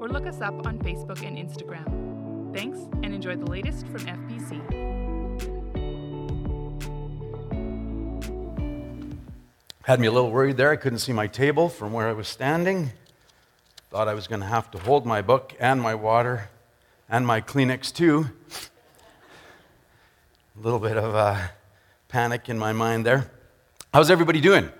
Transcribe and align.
or 0.00 0.08
look 0.08 0.26
us 0.26 0.40
up 0.40 0.66
on 0.66 0.78
Facebook 0.78 1.26
and 1.26 1.36
Instagram. 1.36 2.54
Thanks 2.54 2.78
and 3.02 3.14
enjoy 3.14 3.36
the 3.36 3.46
latest 3.46 3.86
from 3.88 4.00
FBC. 4.00 4.88
Had 9.82 10.00
me 10.00 10.06
a 10.06 10.12
little 10.12 10.30
worried 10.30 10.56
there. 10.56 10.70
I 10.70 10.76
couldn't 10.76 10.98
see 10.98 11.12
my 11.12 11.26
table 11.26 11.68
from 11.68 11.92
where 11.92 12.08
I 12.08 12.12
was 12.12 12.28
standing. 12.28 12.90
Thought 13.90 14.06
I 14.06 14.14
was 14.14 14.26
going 14.26 14.40
to 14.40 14.46
have 14.46 14.70
to 14.72 14.78
hold 14.78 15.06
my 15.06 15.22
book 15.22 15.54
and 15.58 15.80
my 15.80 15.94
water 15.94 16.50
and 17.08 17.26
my 17.26 17.40
Kleenex 17.40 17.92
too. 17.94 18.26
A 20.58 20.62
little 20.62 20.78
bit 20.78 20.98
of 20.98 21.14
uh, 21.14 21.38
panic 22.08 22.48
in 22.50 22.58
my 22.58 22.72
mind 22.72 23.06
there. 23.06 23.30
How's 23.94 24.10
everybody 24.10 24.42
doing? 24.42 24.70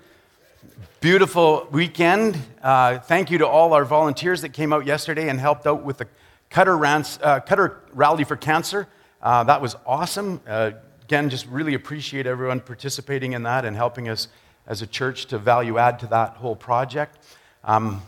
Beautiful 1.00 1.68
weekend. 1.70 2.36
Uh, 2.62 2.98
thank 2.98 3.30
you 3.30 3.38
to 3.38 3.46
all 3.46 3.72
our 3.72 3.84
volunteers 3.84 4.42
that 4.42 4.52
came 4.52 4.72
out 4.72 4.84
yesterday 4.84 5.28
and 5.28 5.38
helped 5.38 5.66
out 5.66 5.84
with 5.84 5.98
the 5.98 6.08
Cutter, 6.50 6.76
Rans, 6.76 7.18
uh, 7.22 7.40
Cutter 7.40 7.80
Rally 7.92 8.24
for 8.24 8.36
Cancer. 8.36 8.88
Uh, 9.22 9.44
that 9.44 9.62
was 9.62 9.76
awesome. 9.86 10.40
Uh, 10.46 10.72
again, 11.04 11.30
just 11.30 11.46
really 11.46 11.74
appreciate 11.74 12.26
everyone 12.26 12.60
participating 12.60 13.32
in 13.32 13.44
that 13.44 13.64
and 13.64 13.76
helping 13.76 14.08
us 14.08 14.28
as 14.66 14.82
a 14.82 14.86
church 14.86 15.26
to 15.26 15.38
value 15.38 15.78
add 15.78 15.98
to 16.00 16.06
that 16.08 16.30
whole 16.30 16.56
project. 16.56 17.18
Um, 17.64 18.02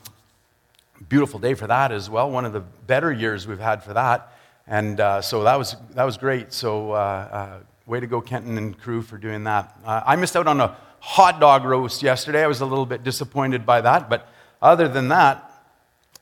beautiful 1.08 1.39
day 1.39 1.55
for 1.55 1.67
that 1.67 1.92
as 1.92 2.11
well. 2.11 2.30
One 2.30 2.44
of 2.44 2.52
the 2.52 2.61
better 2.61 3.12
years 3.12 3.46
we've 3.46 3.58
had 3.58 3.83
for 3.83 3.94
that. 3.94 4.36
And 4.67 5.00
uh, 5.00 5.20
so 5.20 5.44
that 5.44 5.56
was, 5.56 5.77
that 5.94 6.05
was 6.05 6.17
great. 6.17 6.52
So, 6.52 6.92
uh, 6.92 6.94
uh, 6.96 7.58
way 7.86 8.00
to 8.00 8.06
go, 8.06 8.20
Kenton 8.20 8.56
and 8.56 8.78
crew, 8.78 9.02
for 9.02 9.19
doing 9.19 9.44
that. 9.44 9.77
Uh, 9.84 10.02
I 10.06 10.17
missed 10.17 10.36
out 10.36 10.46
on 10.46 10.61
a 10.61 10.77
hot 11.00 11.40
dog 11.40 11.64
roast 11.64 12.02
yesterday. 12.02 12.44
I 12.44 12.46
was 12.46 12.60
a 12.60 12.66
little 12.66 12.86
bit 12.86 13.02
disappointed 13.02 13.66
by 13.66 13.80
that. 13.80 14.08
But 14.08 14.28
other 14.62 14.88
than 14.88 15.08
that, 15.08 15.50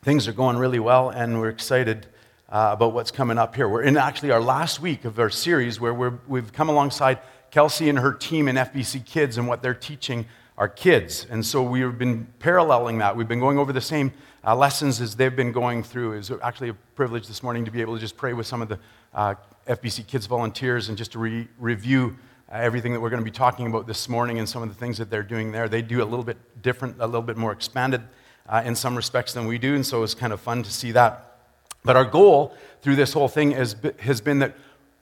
things 0.03 0.27
are 0.29 0.33
going 0.33 0.57
really 0.57 0.79
well, 0.79 1.11
and 1.11 1.41
we're 1.41 1.51
excited 1.51 2.07
uh, 2.49 2.71
about 2.73 2.95
what's 2.95 3.11
coming 3.11 3.37
up 3.37 3.55
here. 3.55 3.69
We're 3.69 3.83
in 3.83 3.97
actually 3.97 4.31
our 4.31 4.41
last 4.41 4.81
week 4.81 5.05
of 5.05 5.19
our 5.19 5.31
series 5.31 5.81
where 5.81 5.93
we 5.93 6.41
have 6.41 6.53
come 6.53 6.69
alongside 6.69 7.19
Kelsey 7.51 7.89
and 7.89 7.99
her 7.99 8.13
team 8.13 8.49
in 8.49 8.57
FBC 8.57 9.05
Kids 9.05 9.37
and 9.37 9.49
what 9.49 9.63
they're 9.63 9.75
teaching 9.75 10.27
our 10.57 10.69
kids. 10.69 11.27
And 11.31 11.45
so 11.45 11.63
we've 11.63 11.97
been 11.99 12.27
paralleling 12.39 12.99
that. 12.99 13.17
We've 13.17 13.29
been 13.29 13.41
going 13.41 13.59
over 13.59 13.73
the 13.73 13.81
same 13.81 14.13
uh, 14.45 14.57
lessons 14.57 15.01
as 15.01 15.15
they've 15.15 15.35
been 15.35 15.53
going 15.53 15.83
through. 15.83 16.13
It 16.13 16.17
was 16.17 16.33
actually 16.43 16.71
a 16.71 16.75
privilege 16.95 17.29
this 17.29 17.43
morning 17.43 17.65
to 17.65 17.71
be 17.71 17.81
able 17.81 17.95
to 17.95 18.01
just 18.01 18.17
pray 18.17 18.33
with 18.33 18.47
some 18.47 18.63
of 18.63 18.69
the 18.69 18.79
uh, 19.15 19.35
FBC 19.67 20.07
Kids 20.07 20.27
volunteers 20.27 20.89
and 20.89 20.99
just 20.99 21.13
to 21.13 21.19
re- 21.19 21.49
review 21.59 22.17
everything 22.53 22.93
that 22.93 23.01
we're 23.01 23.11
going 23.11 23.21
to 23.21 23.25
be 23.25 23.31
talking 23.31 23.67
about 23.67 23.87
this 23.87 24.09
morning 24.09 24.39
and 24.39 24.49
some 24.49 24.63
of 24.63 24.69
the 24.69 24.75
things 24.75 24.99
that 24.99 25.11
they're 25.11 25.23
doing 25.23 25.53
there. 25.53 25.69
They 25.69 25.83
do 25.83 26.03
a 26.03 26.05
little 26.05 26.25
bit 26.25 26.39
different, 26.63 26.97
a 26.99 27.07
little 27.07 27.23
bit 27.23 27.37
more 27.37 27.53
expanded 27.53 28.03
uh, 28.49 28.63
in 28.65 28.75
some 28.75 28.97
respects 28.97 29.35
than 29.35 29.47
we 29.47 29.59
do, 29.59 29.75
and 29.75 29.85
so 29.85 30.03
it's 30.03 30.15
kind 30.15 30.33
of 30.33 30.41
fun 30.41 30.63
to 30.63 30.71
see 30.71 30.93
that. 30.93 31.39
But 31.85 31.97
our 31.97 32.05
goal 32.05 32.55
through 32.81 32.97
this 32.97 33.13
whole 33.13 33.29
thing 33.29 33.51
has, 33.53 33.77
has 34.01 34.21
been 34.21 34.39
that 34.39 34.55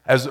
as 0.06 0.28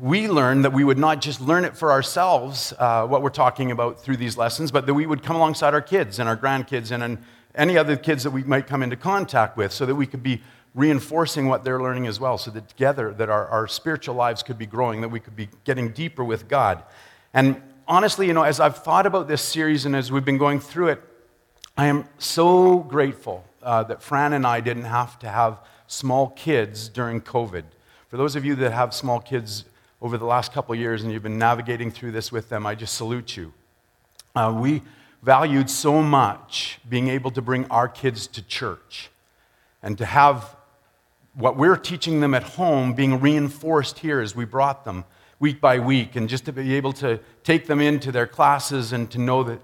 we 0.00 0.28
learn 0.28 0.62
that 0.62 0.72
we 0.72 0.84
would 0.84 0.98
not 0.98 1.20
just 1.20 1.40
learn 1.40 1.64
it 1.64 1.76
for 1.76 1.92
ourselves, 1.92 2.72
uh, 2.78 3.06
what 3.06 3.22
we're 3.22 3.30
talking 3.30 3.70
about 3.70 4.00
through 4.00 4.16
these 4.16 4.36
lessons, 4.36 4.70
but 4.70 4.86
that 4.86 4.94
we 4.94 5.06
would 5.06 5.22
come 5.22 5.36
alongside 5.36 5.74
our 5.74 5.82
kids 5.82 6.18
and 6.18 6.28
our 6.28 6.36
grandkids 6.36 6.90
and, 6.90 7.02
and 7.02 7.18
any 7.54 7.76
other 7.76 7.96
kids 7.96 8.24
that 8.24 8.30
we 8.30 8.42
might 8.44 8.66
come 8.66 8.82
into 8.82 8.96
contact 8.96 9.56
with 9.56 9.72
so 9.72 9.86
that 9.86 9.94
we 9.94 10.06
could 10.06 10.22
be 10.22 10.42
reinforcing 10.74 11.46
what 11.46 11.62
they're 11.64 11.80
learning 11.80 12.06
as 12.06 12.18
well, 12.18 12.36
so 12.36 12.50
that 12.50 12.68
together 12.68 13.12
that 13.14 13.30
our, 13.30 13.46
our 13.46 13.68
spiritual 13.68 14.14
lives 14.14 14.42
could 14.42 14.58
be 14.58 14.66
growing, 14.66 15.00
that 15.00 15.08
we 15.08 15.20
could 15.20 15.36
be 15.36 15.48
getting 15.64 15.90
deeper 15.92 16.24
with 16.24 16.48
God. 16.48 16.82
And 17.32 17.62
honestly, 17.86 18.26
you 18.26 18.32
know, 18.32 18.42
as 18.42 18.60
I've 18.60 18.78
thought 18.78 19.06
about 19.06 19.28
this 19.28 19.42
series 19.42 19.86
and 19.86 19.94
as 19.94 20.10
we've 20.10 20.24
been 20.24 20.38
going 20.38 20.60
through 20.60 20.88
it, 20.88 21.02
I 21.76 21.86
am 21.86 22.08
so 22.18 22.78
grateful 22.78 23.44
uh, 23.62 23.84
that 23.84 24.02
Fran 24.02 24.32
and 24.32 24.46
I 24.46 24.60
didn't 24.60 24.84
have 24.84 25.18
to 25.20 25.28
have 25.28 25.58
small 25.86 26.30
kids 26.30 26.88
during 26.88 27.20
COVID. 27.20 27.64
For 28.08 28.16
those 28.16 28.36
of 28.36 28.44
you 28.44 28.54
that 28.56 28.72
have 28.72 28.94
small 28.94 29.20
kids 29.20 29.64
over 30.00 30.18
the 30.18 30.26
last 30.26 30.52
couple 30.52 30.74
years 30.74 31.02
and 31.02 31.12
you've 31.12 31.22
been 31.22 31.38
navigating 31.38 31.90
through 31.90 32.12
this 32.12 32.30
with 32.30 32.48
them, 32.48 32.66
I 32.66 32.74
just 32.74 32.94
salute 32.94 33.36
you. 33.36 33.52
Uh, 34.34 34.54
we 34.56 34.82
valued 35.22 35.70
so 35.70 36.02
much 36.02 36.78
being 36.88 37.08
able 37.08 37.30
to 37.30 37.40
bring 37.40 37.64
our 37.66 37.88
kids 37.88 38.26
to 38.26 38.42
church 38.42 39.10
and 39.82 39.96
to 39.98 40.04
have 40.04 40.56
what 41.34 41.56
we're 41.56 41.76
teaching 41.76 42.20
them 42.20 42.34
at 42.34 42.42
home 42.42 42.94
being 42.94 43.20
reinforced 43.20 43.98
here 43.98 44.20
as 44.20 44.36
we 44.36 44.44
brought 44.44 44.84
them 44.84 45.04
week 45.40 45.60
by 45.60 45.78
week, 45.78 46.16
and 46.16 46.28
just 46.28 46.44
to 46.44 46.52
be 46.52 46.74
able 46.74 46.92
to 46.92 47.18
take 47.42 47.66
them 47.66 47.80
into 47.80 48.12
their 48.12 48.26
classes 48.26 48.92
and 48.92 49.10
to 49.10 49.18
know 49.18 49.42
that 49.42 49.60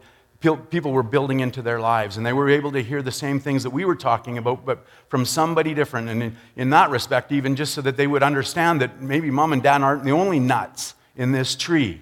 people 0.71 0.93
were 0.93 1.03
building 1.03 1.41
into 1.41 1.61
their 1.61 1.81
lives 1.81 2.17
and 2.17 2.25
they 2.25 2.33
were 2.33 2.49
able 2.49 2.73
to 2.73 2.83
hear 2.83 3.03
the 3.03 3.13
same 3.13 3.39
things 3.39 3.63
that 3.63 3.71
we 3.71 3.85
were 3.85 3.95
talking 3.95 4.39
about 4.39 4.65
but 4.65 4.87
from 5.09 5.25
somebody 5.25 5.75
different. 5.75 6.09
And 6.09 6.23
in, 6.23 6.37
in, 6.57 6.71
that 6.71 6.89
respect 6.89 7.31
even 7.31 7.57
just 7.57 7.75
so 7.75 7.83
that 7.83 7.97
they 7.97 8.07
would 8.07 8.23
understand 8.23 8.81
that 8.81 9.03
maybe 9.03 9.31
mom 9.31 9.53
and 9.53 9.63
dad 9.63 9.83
aren't 9.83 10.05
the 10.05 10.13
only 10.13 10.41
nuts 10.41 10.95
in 11.15 11.33
this 11.33 11.55
tree 11.55 12.01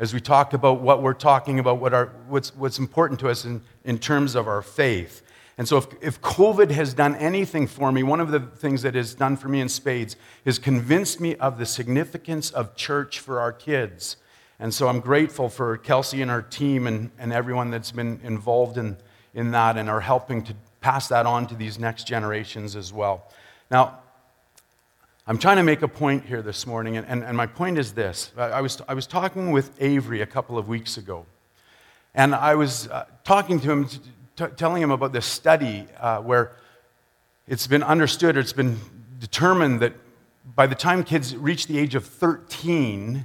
as 0.00 0.12
we 0.12 0.20
talk 0.20 0.52
about 0.52 0.80
what 0.80 1.00
we're 1.00 1.14
talking 1.14 1.60
about 1.60 1.78
what 1.78 1.92
what's, 2.28 2.54
what's 2.56 2.78
important 2.78 3.20
to 3.20 3.28
us 3.28 3.44
in, 3.44 3.62
in 3.84 3.98
terms 3.98 4.34
of 4.34 4.48
our 4.48 4.62
faith 4.62 5.22
and 5.58 5.66
so 5.66 5.78
if, 5.78 5.86
if 6.00 6.20
covid 6.20 6.70
has 6.70 6.94
done 6.94 7.14
anything 7.16 7.66
for 7.66 7.90
me 7.92 8.02
one 8.02 8.20
of 8.20 8.30
the 8.30 8.40
things 8.40 8.82
that 8.82 8.94
has 8.94 9.14
done 9.14 9.36
for 9.36 9.48
me 9.48 9.60
in 9.60 9.68
spades 9.68 10.16
is 10.44 10.58
convinced 10.58 11.20
me 11.20 11.34
of 11.36 11.58
the 11.58 11.66
significance 11.66 12.50
of 12.50 12.74
church 12.76 13.20
for 13.20 13.40
our 13.40 13.52
kids 13.52 14.16
and 14.58 14.72
so 14.72 14.88
I'm 14.88 15.00
grateful 15.00 15.48
for 15.48 15.76
Kelsey 15.76 16.22
and 16.22 16.30
her 16.30 16.42
team 16.42 16.86
and, 16.86 17.10
and 17.18 17.32
everyone 17.32 17.70
that's 17.70 17.92
been 17.92 18.20
involved 18.22 18.78
in, 18.78 18.96
in 19.34 19.50
that 19.50 19.76
and 19.76 19.90
are 19.90 20.00
helping 20.00 20.42
to 20.44 20.54
pass 20.80 21.08
that 21.08 21.26
on 21.26 21.46
to 21.48 21.54
these 21.54 21.78
next 21.78 22.06
generations 22.06 22.74
as 22.74 22.92
well. 22.92 23.30
Now, 23.70 23.98
I'm 25.26 25.38
trying 25.38 25.56
to 25.56 25.62
make 25.62 25.82
a 25.82 25.88
point 25.88 26.24
here 26.24 26.40
this 26.40 26.66
morning, 26.66 26.96
and, 26.96 27.06
and, 27.06 27.24
and 27.24 27.36
my 27.36 27.46
point 27.46 27.78
is 27.78 27.92
this. 27.92 28.30
I, 28.36 28.42
I, 28.44 28.60
was, 28.60 28.80
I 28.88 28.94
was 28.94 29.06
talking 29.06 29.50
with 29.50 29.70
Avery 29.80 30.20
a 30.20 30.26
couple 30.26 30.56
of 30.56 30.68
weeks 30.68 30.96
ago, 30.96 31.26
and 32.14 32.34
I 32.34 32.54
was 32.54 32.88
uh, 32.88 33.06
talking 33.24 33.60
to 33.60 33.70
him, 33.70 33.88
t- 34.36 34.46
telling 34.56 34.82
him 34.82 34.90
about 34.90 35.12
this 35.12 35.26
study 35.26 35.86
uh, 35.98 36.18
where 36.18 36.52
it's 37.48 37.66
been 37.66 37.82
understood 37.82 38.36
or 38.36 38.40
it's 38.40 38.52
been 38.52 38.78
determined 39.18 39.80
that 39.80 39.94
by 40.54 40.66
the 40.66 40.74
time 40.74 41.02
kids 41.02 41.34
reach 41.36 41.66
the 41.66 41.78
age 41.78 41.94
of 41.94 42.04
13, 42.04 43.24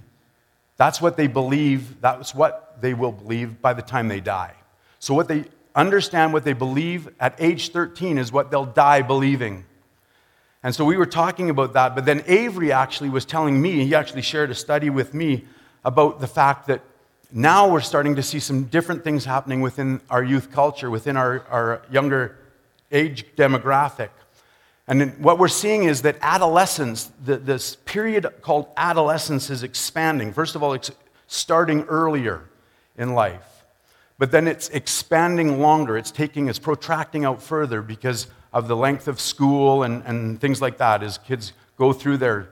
that's 0.77 1.01
what 1.01 1.17
they 1.17 1.27
believe, 1.27 2.01
that's 2.01 2.33
what 2.33 2.81
they 2.81 2.93
will 2.93 3.11
believe 3.11 3.61
by 3.61 3.73
the 3.73 3.81
time 3.81 4.07
they 4.07 4.19
die. 4.19 4.55
So, 4.99 5.13
what 5.13 5.27
they 5.27 5.45
understand, 5.75 6.33
what 6.33 6.43
they 6.43 6.53
believe 6.53 7.09
at 7.19 7.35
age 7.39 7.71
13 7.71 8.17
is 8.17 8.31
what 8.31 8.51
they'll 8.51 8.65
die 8.65 9.01
believing. 9.01 9.65
And 10.63 10.75
so 10.75 10.85
we 10.85 10.97
were 10.97 11.07
talking 11.07 11.49
about 11.49 11.73
that, 11.73 11.95
but 11.95 12.05
then 12.05 12.23
Avery 12.27 12.71
actually 12.71 13.09
was 13.09 13.25
telling 13.25 13.59
me, 13.59 13.83
he 13.83 13.95
actually 13.95 14.21
shared 14.21 14.51
a 14.51 14.55
study 14.55 14.89
with 14.91 15.13
me 15.13 15.45
about 15.83 16.19
the 16.19 16.27
fact 16.27 16.67
that 16.67 16.81
now 17.31 17.69
we're 17.69 17.81
starting 17.81 18.15
to 18.15 18.23
see 18.23 18.39
some 18.39 18.65
different 18.65 19.03
things 19.03 19.25
happening 19.25 19.61
within 19.61 20.01
our 20.09 20.23
youth 20.23 20.51
culture, 20.51 20.89
within 20.89 21.15
our, 21.15 21.45
our 21.49 21.81
younger 21.89 22.37
age 22.91 23.25
demographic. 23.35 24.09
And 24.87 25.17
what 25.23 25.39
we're 25.39 25.47
seeing 25.47 25.85
is 25.85 26.01
that 26.01 26.17
adolescence, 26.21 27.11
the, 27.23 27.37
this 27.37 27.77
period 27.77 28.27
called 28.41 28.67
adolescence, 28.75 29.49
is 29.49 29.63
expanding. 29.63 30.33
First 30.33 30.55
of 30.55 30.63
all, 30.63 30.73
it's 30.73 30.91
starting 31.27 31.83
earlier 31.83 32.43
in 32.97 33.13
life, 33.13 33.63
but 34.17 34.31
then 34.31 34.47
it's 34.47 34.67
expanding 34.69 35.61
longer. 35.61 35.97
It's 35.97 36.11
taking, 36.11 36.49
it's 36.49 36.59
protracting 36.59 37.23
out 37.23 37.41
further 37.41 37.81
because 37.81 38.27
of 38.51 38.67
the 38.67 38.75
length 38.75 39.07
of 39.07 39.21
school 39.21 39.83
and, 39.83 40.03
and 40.05 40.41
things 40.41 40.61
like 40.61 40.77
that 40.79 41.03
as 41.03 41.17
kids 41.17 41.53
go 41.77 41.93
through 41.93 42.17
their 42.17 42.49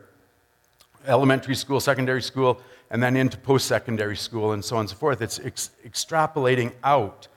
elementary 1.05 1.55
school, 1.55 1.79
secondary 1.79 2.21
school, 2.21 2.61
and 2.91 3.01
then 3.01 3.15
into 3.15 3.37
post 3.37 3.67
secondary 3.67 4.17
school 4.17 4.51
and 4.51 4.63
so 4.63 4.75
on 4.75 4.81
and 4.81 4.89
so 4.89 4.95
forth. 4.95 5.21
It's 5.21 5.39
ex- 5.39 5.71
extrapolating 5.85 6.73
out. 6.83 7.27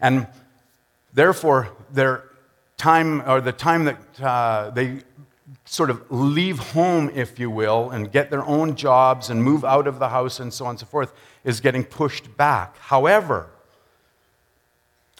And 0.00 0.26
therefore, 1.14 1.70
they're 1.92 2.24
time 2.76 3.22
or 3.28 3.40
the 3.40 3.52
time 3.52 3.84
that 3.84 4.20
uh, 4.20 4.70
they 4.70 5.00
sort 5.64 5.90
of 5.90 6.10
leave 6.10 6.58
home, 6.58 7.10
if 7.14 7.38
you 7.38 7.50
will, 7.50 7.90
and 7.90 8.10
get 8.10 8.30
their 8.30 8.44
own 8.44 8.74
jobs 8.74 9.30
and 9.30 9.42
move 9.42 9.64
out 9.64 9.86
of 9.86 9.98
the 9.98 10.08
house 10.08 10.40
and 10.40 10.52
so 10.52 10.64
on 10.64 10.70
and 10.70 10.80
so 10.80 10.86
forth 10.86 11.12
is 11.44 11.60
getting 11.60 11.84
pushed 11.84 12.36
back. 12.36 12.76
However, 12.78 13.50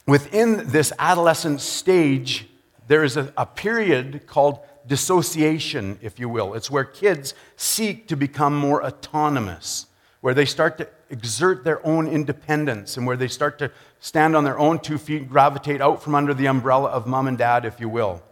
within 0.07 0.69
this 0.69 0.93
adolescent 0.99 1.61
stage, 1.61 2.49
there 2.89 3.05
is 3.05 3.17
a, 3.17 3.33
a 3.37 3.47
period 3.47 4.27
called 4.27 4.61
dissociation, 4.87 5.99
if 6.03 6.19
you 6.19 6.29
will. 6.29 6.55
It's 6.55 6.71
where 6.71 6.85
kids 6.85 7.35
seek 7.57 8.09
to 8.09 8.17
become 8.17 8.57
more 8.57 8.85
autonomous, 8.85 9.87
where 10.21 10.35
they 10.35 10.45
start 10.45 10.79
to 10.79 10.89
exert 11.11 11.65
their 11.65 11.85
own 11.87 12.09
independence, 12.09 12.97
and 12.97 13.07
where 13.07 13.17
they 13.17 13.29
start 13.29 13.59
to 13.59 13.71
stand 14.01 14.37
on 14.37 14.45
their 14.45 14.59
own 14.59 14.79
two 14.79 14.99
feet, 14.99 15.29
gravitate 15.29 15.81
out 15.81 16.03
from 16.03 16.15
under 16.15 16.35
the 16.35 16.47
umbrella 16.47 16.89
of 16.89 17.07
mom 17.07 17.29
and 17.29 17.39
dad, 17.39 17.65
if 17.65 17.81
you 17.81 17.89
will. 17.89 18.23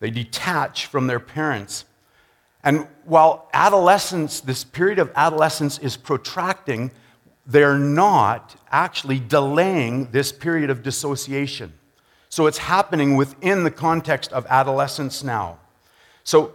They 0.00 0.10
detach 0.10 0.86
from 0.86 1.06
their 1.06 1.20
parents. 1.20 1.84
And 2.62 2.86
while 3.04 3.48
adolescence, 3.52 4.40
this 4.40 4.64
period 4.64 4.98
of 4.98 5.12
adolescence 5.16 5.78
is 5.78 5.96
protracting, 5.96 6.90
they're 7.46 7.78
not 7.78 8.56
actually 8.70 9.18
delaying 9.20 10.10
this 10.10 10.32
period 10.32 10.70
of 10.70 10.82
dissociation. 10.82 11.74
So 12.28 12.46
it's 12.46 12.58
happening 12.58 13.16
within 13.16 13.64
the 13.64 13.70
context 13.70 14.32
of 14.32 14.46
adolescence 14.48 15.22
now. 15.22 15.58
So 16.24 16.54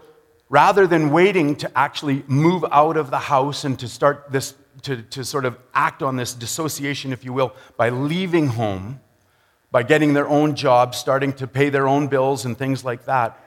rather 0.50 0.88
than 0.88 1.12
waiting 1.12 1.56
to 1.58 1.78
actually 1.78 2.24
move 2.28 2.66
out 2.72 2.98
of 2.98 3.12
the 3.12 3.20
house 3.20 3.64
and 3.64 3.80
to 3.80 3.88
start 3.88 4.32
this, 4.32 4.56
to, 4.82 5.02
to 5.04 5.24
sort 5.24 5.46
of 5.46 5.58
act 5.74 6.04
on 6.04 6.16
this 6.16 6.34
dissociation, 6.34 7.14
if 7.14 7.24
you 7.24 7.32
will, 7.32 7.54
by 7.78 7.90
leaving 7.90 8.48
home, 8.48 9.00
by 9.72 9.84
getting 9.84 10.14
their 10.14 10.28
own 10.28 10.56
jobs, 10.56 10.98
starting 10.98 11.32
to 11.34 11.48
pay 11.48 11.70
their 11.70 11.88
own 11.88 12.08
bills 12.08 12.46
and 12.46 12.58
things 12.58 12.84
like 12.84 13.06
that, 13.06 13.40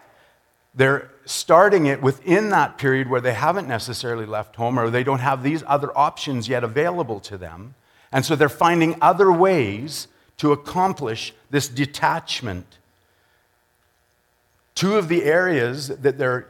they're 0.75 1.11
starting 1.25 1.87
it 1.87 2.01
within 2.01 2.51
that 2.51 2.79
period 2.79 3.09
where 3.09 3.21
they 3.21 3.35
haven't 3.35 3.69
necessarily 3.69 4.27
left 4.27 4.57
home 4.57 4.79
or 4.79 4.91
they 4.91 5.05
don't 5.05 5.19
have 5.19 5.43
these 5.43 5.63
other 5.67 5.97
options 5.97 6.49
yet 6.49 6.65
available 6.65 7.21
to 7.21 7.37
them. 7.37 7.75
And 8.11 8.25
so 8.25 8.37
they're 8.37 8.49
finding 8.49 8.97
other 9.01 9.31
ways 9.33 10.09
to 10.39 10.53
accomplish 10.53 11.35
this 11.51 11.69
detachment. 11.69 12.79
Two 14.75 14.97
of 14.97 15.09
the 15.09 15.25
areas 15.25 15.89
that 15.89 16.19
they're 16.19 16.49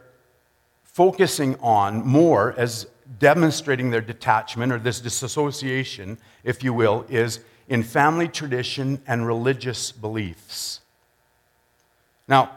focusing 0.83 1.55
on 1.59 2.05
more 2.05 2.53
as 2.57 2.87
demonstrating 3.19 3.89
their 3.89 4.01
detachment 4.01 4.71
or 4.71 4.79
this 4.79 4.99
disassociation, 4.99 6.17
if 6.43 6.63
you 6.63 6.73
will, 6.73 7.05
is 7.09 7.39
in 7.67 7.83
family 7.83 8.27
tradition 8.27 9.01
and 9.07 9.25
religious 9.27 9.91
beliefs. 9.91 10.81
Now, 12.27 12.51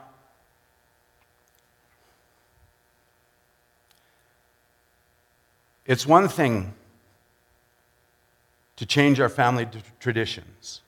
It's 5.86 6.04
one 6.04 6.28
thing 6.28 6.74
to 8.76 8.84
change 8.84 9.20
our 9.20 9.28
family 9.28 9.68
traditions. 10.00 10.82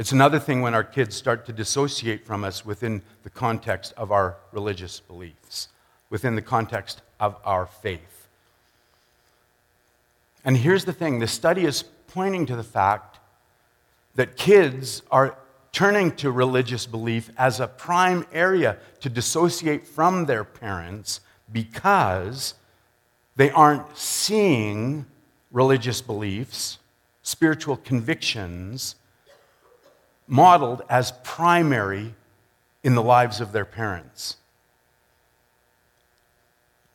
It's 0.00 0.12
another 0.12 0.38
thing 0.38 0.62
when 0.62 0.72
our 0.72 0.82
kids 0.82 1.14
start 1.14 1.44
to 1.44 1.52
dissociate 1.52 2.24
from 2.24 2.42
us 2.42 2.64
within 2.64 3.02
the 3.22 3.28
context 3.28 3.92
of 3.98 4.10
our 4.10 4.38
religious 4.50 4.98
beliefs, 4.98 5.68
within 6.08 6.36
the 6.36 6.40
context 6.40 7.02
of 7.20 7.36
our 7.44 7.66
faith. 7.66 8.26
And 10.42 10.56
here's 10.56 10.86
the 10.86 10.94
thing 10.94 11.18
the 11.18 11.26
study 11.26 11.66
is 11.66 11.82
pointing 11.82 12.46
to 12.46 12.56
the 12.56 12.64
fact 12.64 13.18
that 14.14 14.38
kids 14.38 15.02
are 15.10 15.36
turning 15.70 16.16
to 16.16 16.30
religious 16.30 16.86
belief 16.86 17.28
as 17.36 17.60
a 17.60 17.66
prime 17.66 18.24
area 18.32 18.78
to 19.00 19.10
dissociate 19.10 19.86
from 19.86 20.24
their 20.24 20.44
parents 20.44 21.20
because 21.52 22.54
they 23.36 23.50
aren't 23.50 23.98
seeing 23.98 25.04
religious 25.52 26.00
beliefs, 26.00 26.78
spiritual 27.22 27.76
convictions 27.76 28.94
modeled 30.30 30.82
as 30.88 31.12
primary 31.24 32.14
in 32.82 32.94
the 32.94 33.02
lives 33.02 33.40
of 33.40 33.52
their 33.52 33.64
parents. 33.64 34.36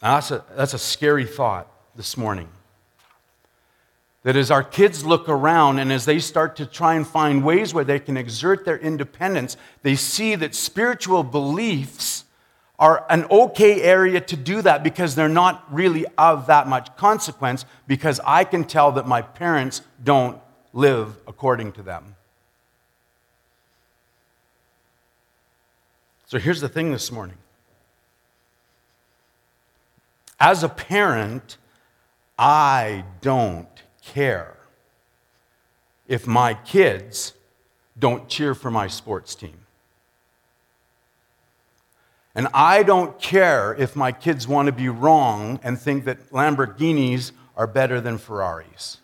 Now, 0.02 0.16
that's, 0.16 0.32
a, 0.32 0.44
that's 0.56 0.74
a 0.74 0.80
scary 0.80 1.26
thought 1.26 1.68
this 1.96 2.16
morning. 2.16 2.48
That 4.24 4.36
as 4.36 4.50
our 4.50 4.64
kids 4.64 5.06
look 5.06 5.30
around 5.30 5.80
and 5.80 5.92
as 5.92 6.06
they 6.06 6.20
start 6.20 6.56
to 6.56 6.66
try 6.66 6.96
and 6.96 7.06
find 7.06 7.44
ways 7.44 7.74
where 7.74 7.84
they 7.84 8.00
can 8.00 8.18
exert 8.18 8.66
their 8.66 8.78
independence, 8.78 9.58
they 9.84 9.96
see 9.96 10.36
that 10.36 10.56
spiritual 10.56 11.24
beliefs 11.24 12.24
are 12.80 13.06
an 13.10 13.26
okay 13.26 13.82
area 13.82 14.20
to 14.20 14.36
do 14.36 14.62
that 14.62 14.84
because 14.84 15.16
they're 15.16 15.30
not 15.30 15.66
really 15.74 16.06
of 16.18 16.48
that 16.48 16.68
much 16.68 16.96
consequence 16.98 17.66
because 17.88 18.20
I 18.26 18.44
can 18.44 18.64
tell 18.64 18.94
that 18.94 19.08
my 19.08 19.22
parents 19.22 19.82
don't 20.04 20.42
live 20.74 21.18
according 21.28 21.74
to 21.74 21.84
them. 21.84 22.15
So 26.28 26.40
here's 26.40 26.62
the 26.62 26.70
thing 26.70 26.92
this 26.92 27.12
morning. 27.12 27.38
As 30.40 30.64
a 30.64 30.70
parent, 30.70 31.58
I 32.38 33.06
don't 33.22 33.68
care 34.04 34.58
if 36.08 36.28
my 36.28 36.54
kids 36.54 37.34
don't 37.98 38.28
cheer 38.28 38.54
for 38.54 38.70
my 38.70 38.88
sports 38.88 39.36
team. 39.36 39.60
And 42.34 42.50
I 42.54 42.84
don't 42.84 43.18
care 43.20 43.74
if 43.76 43.96
my 43.96 44.12
kids 44.12 44.48
want 44.48 44.66
to 44.66 44.74
be 44.74 44.90
wrong 44.90 45.60
and 45.64 45.80
think 45.80 46.04
that 46.04 46.32
Lamborghinis 46.32 47.32
are 47.56 47.66
better 47.66 48.02
than 48.02 48.18
Ferraris. 48.18 48.98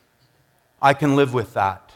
I 0.81 0.93
can 0.93 1.15
live 1.15 1.33
with 1.33 1.53
that. 1.53 1.90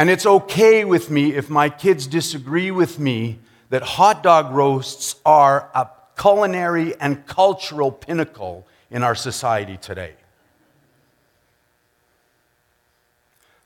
And 0.00 0.08
it's 0.08 0.24
okay 0.24 0.86
with 0.86 1.10
me 1.10 1.34
if 1.34 1.50
my 1.50 1.68
kids 1.68 2.06
disagree 2.06 2.70
with 2.70 2.98
me 2.98 3.38
that 3.68 3.82
hot 3.82 4.22
dog 4.22 4.50
roasts 4.50 5.16
are 5.26 5.70
a 5.74 5.90
culinary 6.18 6.98
and 6.98 7.26
cultural 7.26 7.92
pinnacle 7.92 8.66
in 8.90 9.02
our 9.02 9.14
society 9.14 9.76
today. 9.76 10.14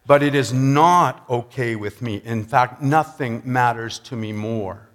But 0.07 0.25
it 0.25 0.35
is 0.35 0.53
not 0.53 1.25
okay 1.31 1.77
with 1.77 2.03
me. 2.03 2.21
In 2.25 2.43
fact, 2.43 2.83
nothing 2.83 3.41
matters 3.45 4.01
to 4.01 4.17
me 4.17 4.33
more 4.33 4.89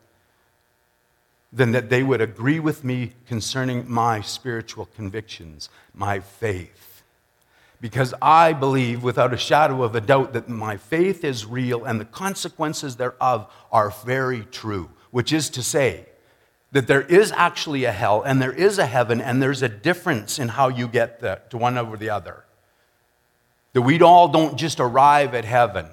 than 1.54 1.72
that 1.72 1.90
they 1.90 2.04
would 2.04 2.20
agree 2.20 2.60
with 2.60 2.84
me 2.84 3.14
concerning 3.30 3.90
my 3.90 4.20
spiritual 4.20 4.88
convictions, 4.88 5.70
my 5.94 6.20
faith. 6.20 6.89
Because 7.82 8.14
I 8.22 8.54
believe 8.54 9.04
without 9.04 9.34
a 9.34 9.38
shadow 9.38 9.84
of 9.84 9.96
a 9.96 10.02
doubt 10.02 10.34
that 10.34 10.50
my 10.50 10.76
faith 10.76 11.24
is 11.24 11.46
real 11.46 11.86
and 11.86 12.00
the 12.00 12.06
consequences 12.06 12.98
thereof 12.98 13.52
are 13.72 13.92
very 14.06 14.44
true, 14.46 14.90
which 15.12 15.32
is 15.32 15.50
to 15.52 15.64
say, 15.64 16.06
that 16.72 16.88
there 16.88 17.02
is 17.02 17.32
actually 17.32 17.86
a 17.86 17.92
hell 17.92 18.22
and 18.22 18.42
there 18.42 18.52
is 18.52 18.78
a 18.78 18.86
heaven 18.86 19.20
and 19.22 19.42
there's 19.42 19.64
a 19.64 19.70
difference 19.70 20.38
in 20.38 20.50
how 20.50 20.68
you 20.68 20.88
get 20.88 21.20
the, 21.20 21.42
to 21.50 21.58
one 21.58 21.78
over 21.78 21.98
the 21.98 22.10
other. 22.10 22.44
That 23.74 23.82
we 23.82 24.00
all 24.02 24.28
don't 24.28 24.58
just 24.58 24.80
arrive 24.80 25.34
at 25.34 25.46
heaven. 25.46 25.88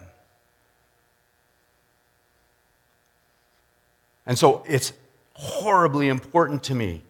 And 4.26 4.38
so 4.38 4.64
it's 4.68 4.92
horribly 5.34 6.08
important 6.08 6.64
to 6.64 6.74
me 6.74 7.02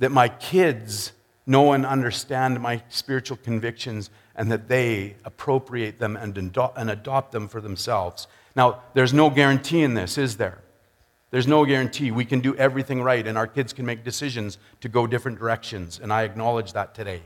that 0.00 0.10
my 0.10 0.28
kids 0.28 1.12
know 1.46 1.72
and 1.72 1.84
understand 1.84 2.60
my 2.60 2.82
spiritual 2.88 3.36
convictions 3.36 4.10
and 4.34 4.50
that 4.50 4.68
they 4.68 5.16
appropriate 5.24 5.98
them 5.98 6.16
and, 6.16 6.36
and 6.36 6.90
adopt 6.90 7.32
them 7.32 7.48
for 7.48 7.60
themselves. 7.60 8.26
Now, 8.56 8.82
there's 8.94 9.12
no 9.12 9.30
guarantee 9.30 9.82
in 9.82 9.94
this, 9.94 10.16
is 10.18 10.36
there? 10.36 10.58
There's 11.30 11.48
no 11.48 11.64
guarantee. 11.64 12.12
We 12.12 12.24
can 12.24 12.40
do 12.40 12.54
everything 12.54 13.02
right, 13.02 13.26
and 13.26 13.36
our 13.36 13.48
kids 13.48 13.72
can 13.72 13.84
make 13.84 14.04
decisions 14.04 14.58
to 14.80 14.88
go 14.88 15.06
different 15.06 15.38
directions, 15.38 15.98
and 16.00 16.12
I 16.12 16.22
acknowledge 16.22 16.72
that 16.74 16.94
today. 16.94 17.22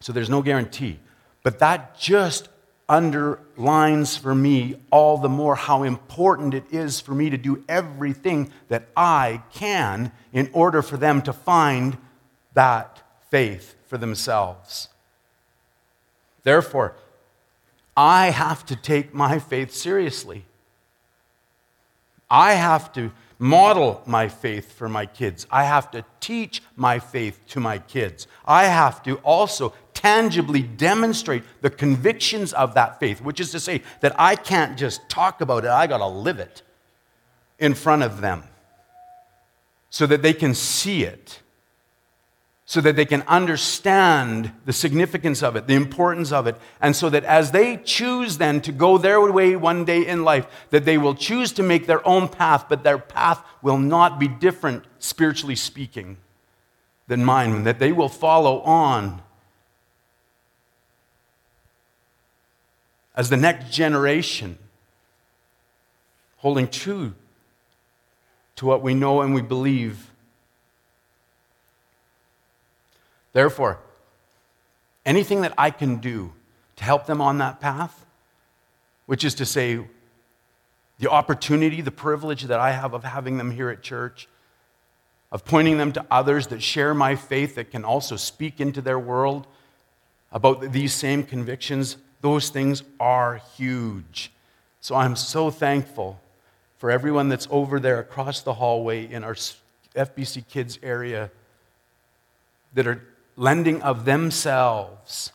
So 0.00 0.12
there's 0.12 0.30
no 0.30 0.42
guarantee. 0.42 0.98
But 1.42 1.58
that 1.58 1.98
just 1.98 2.48
underlines 2.88 4.16
for 4.16 4.34
me 4.34 4.76
all 4.90 5.18
the 5.18 5.28
more 5.28 5.54
how 5.54 5.82
important 5.82 6.54
it 6.54 6.64
is 6.70 7.00
for 7.00 7.14
me 7.14 7.30
to 7.30 7.38
do 7.38 7.64
everything 7.68 8.50
that 8.68 8.88
I 8.96 9.42
can 9.52 10.12
in 10.32 10.50
order 10.52 10.82
for 10.82 10.96
them 10.96 11.22
to 11.22 11.32
find 11.32 11.96
that 12.54 13.02
faith 13.30 13.74
for 13.86 13.98
themselves. 13.98 14.88
Therefore, 16.42 16.96
I 17.96 18.30
have 18.30 18.66
to 18.66 18.76
take 18.76 19.14
my 19.14 19.38
faith 19.38 19.72
seriously. 19.72 20.44
I 22.30 22.54
have 22.54 22.92
to 22.94 23.12
model 23.38 24.02
my 24.06 24.28
faith 24.28 24.72
for 24.72 24.88
my 24.88 25.06
kids. 25.06 25.46
I 25.50 25.64
have 25.64 25.90
to 25.92 26.04
teach 26.20 26.62
my 26.76 26.98
faith 26.98 27.40
to 27.48 27.60
my 27.60 27.78
kids. 27.78 28.26
I 28.44 28.64
have 28.64 29.02
to 29.04 29.16
also 29.16 29.74
tangibly 29.92 30.62
demonstrate 30.62 31.42
the 31.60 31.70
convictions 31.70 32.52
of 32.52 32.74
that 32.74 33.00
faith, 33.00 33.20
which 33.20 33.40
is 33.40 33.50
to 33.52 33.60
say 33.60 33.82
that 34.00 34.14
I 34.18 34.36
can't 34.36 34.76
just 34.76 35.08
talk 35.08 35.40
about 35.40 35.64
it, 35.64 35.70
I 35.70 35.86
got 35.86 35.98
to 35.98 36.06
live 36.06 36.38
it 36.38 36.62
in 37.58 37.74
front 37.74 38.02
of 38.02 38.20
them 38.20 38.44
so 39.90 40.06
that 40.06 40.22
they 40.22 40.32
can 40.32 40.54
see 40.54 41.04
it 41.04 41.40
so 42.74 42.80
that 42.80 42.96
they 42.96 43.04
can 43.04 43.22
understand 43.28 44.50
the 44.64 44.72
significance 44.72 45.44
of 45.44 45.54
it, 45.54 45.68
the 45.68 45.74
importance 45.74 46.32
of 46.32 46.48
it, 46.48 46.56
and 46.80 46.96
so 46.96 47.08
that 47.08 47.22
as 47.22 47.52
they 47.52 47.76
choose 47.76 48.38
then 48.38 48.60
to 48.60 48.72
go 48.72 48.98
their 48.98 49.20
way 49.30 49.54
one 49.54 49.84
day 49.84 50.04
in 50.04 50.24
life, 50.24 50.44
that 50.70 50.84
they 50.84 50.98
will 50.98 51.14
choose 51.14 51.52
to 51.52 51.62
make 51.62 51.86
their 51.86 52.04
own 52.04 52.26
path, 52.26 52.66
but 52.68 52.82
their 52.82 52.98
path 52.98 53.40
will 53.62 53.78
not 53.78 54.18
be 54.18 54.26
different, 54.26 54.82
spiritually 54.98 55.54
speaking, 55.54 56.16
than 57.06 57.24
mine, 57.24 57.52
and 57.52 57.64
that 57.64 57.78
they 57.78 57.92
will 57.92 58.08
follow 58.08 58.60
on 58.62 59.22
as 63.14 63.30
the 63.30 63.36
next 63.36 63.72
generation, 63.72 64.58
holding 66.38 66.66
true 66.66 67.14
to 68.56 68.66
what 68.66 68.82
we 68.82 68.94
know 68.94 69.20
and 69.20 69.32
we 69.32 69.42
believe 69.42 70.10
Therefore, 73.34 73.80
anything 75.04 75.42
that 75.42 75.52
I 75.58 75.70
can 75.70 75.96
do 75.96 76.32
to 76.76 76.84
help 76.84 77.04
them 77.04 77.20
on 77.20 77.38
that 77.38 77.60
path, 77.60 78.06
which 79.04 79.24
is 79.24 79.34
to 79.34 79.44
say, 79.44 79.84
the 80.98 81.10
opportunity, 81.10 81.80
the 81.80 81.90
privilege 81.90 82.44
that 82.44 82.60
I 82.60 82.70
have 82.70 82.94
of 82.94 83.04
having 83.04 83.36
them 83.36 83.50
here 83.50 83.68
at 83.68 83.82
church, 83.82 84.28
of 85.32 85.44
pointing 85.44 85.76
them 85.76 85.92
to 85.92 86.06
others 86.10 86.46
that 86.46 86.62
share 86.62 86.94
my 86.94 87.16
faith, 87.16 87.56
that 87.56 87.72
can 87.72 87.84
also 87.84 88.16
speak 88.16 88.60
into 88.60 88.80
their 88.80 88.98
world 88.98 89.46
about 90.32 90.72
these 90.72 90.94
same 90.94 91.24
convictions, 91.24 91.96
those 92.20 92.48
things 92.48 92.84
are 93.00 93.40
huge. 93.56 94.30
So 94.80 94.94
I'm 94.94 95.16
so 95.16 95.50
thankful 95.50 96.20
for 96.78 96.90
everyone 96.90 97.28
that's 97.28 97.48
over 97.50 97.80
there 97.80 97.98
across 97.98 98.42
the 98.42 98.54
hallway 98.54 99.10
in 99.10 99.24
our 99.24 99.34
FBC 99.34 100.46
Kids 100.48 100.78
area 100.82 101.30
that 102.74 102.86
are 102.86 103.02
lending 103.36 103.82
of 103.82 104.04
themselves 104.04 105.32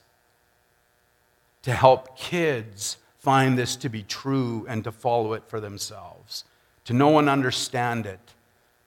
to 1.63 1.73
help 1.73 2.17
kids 2.17 2.97
find 3.17 3.57
this 3.57 3.75
to 3.75 3.89
be 3.89 4.03
true 4.03 4.65
and 4.69 4.83
to 4.83 4.91
follow 4.91 5.33
it 5.33 5.43
for 5.47 5.59
themselves, 5.59 6.45
to 6.85 6.93
know 6.93 7.19
and 7.19 7.27
understand 7.29 8.05
it 8.05 8.33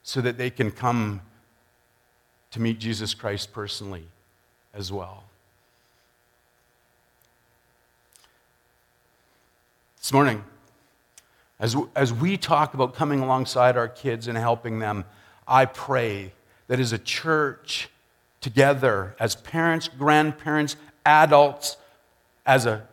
so 0.01 0.19
that 0.21 0.37
they 0.37 0.49
can 0.49 0.71
come 0.71 1.21
to 2.51 2.59
meet 2.59 2.79
Jesus 2.79 3.13
Christ 3.13 3.53
personally 3.53 4.07
as 4.73 4.91
well. 4.91 5.23
This 9.97 10.11
morning, 10.11 10.43
as, 11.59 11.77
as 11.95 12.11
we 12.11 12.35
talk 12.35 12.73
about 12.73 12.93
coming 12.93 13.21
alongside 13.21 13.77
our 13.77 13.87
kids 13.87 14.27
and 14.27 14.37
helping 14.37 14.79
them, 14.79 15.05
I 15.47 15.65
pray 15.65 16.33
that 16.67 16.79
as 16.79 16.91
a 16.91 16.97
church, 16.97 17.89
together 18.43 19.15
as 19.19 19.35
parents, 19.37 19.87
grandparents, 19.87 20.75
adults, 21.05 21.77
as 22.45 22.65
a 22.65 22.85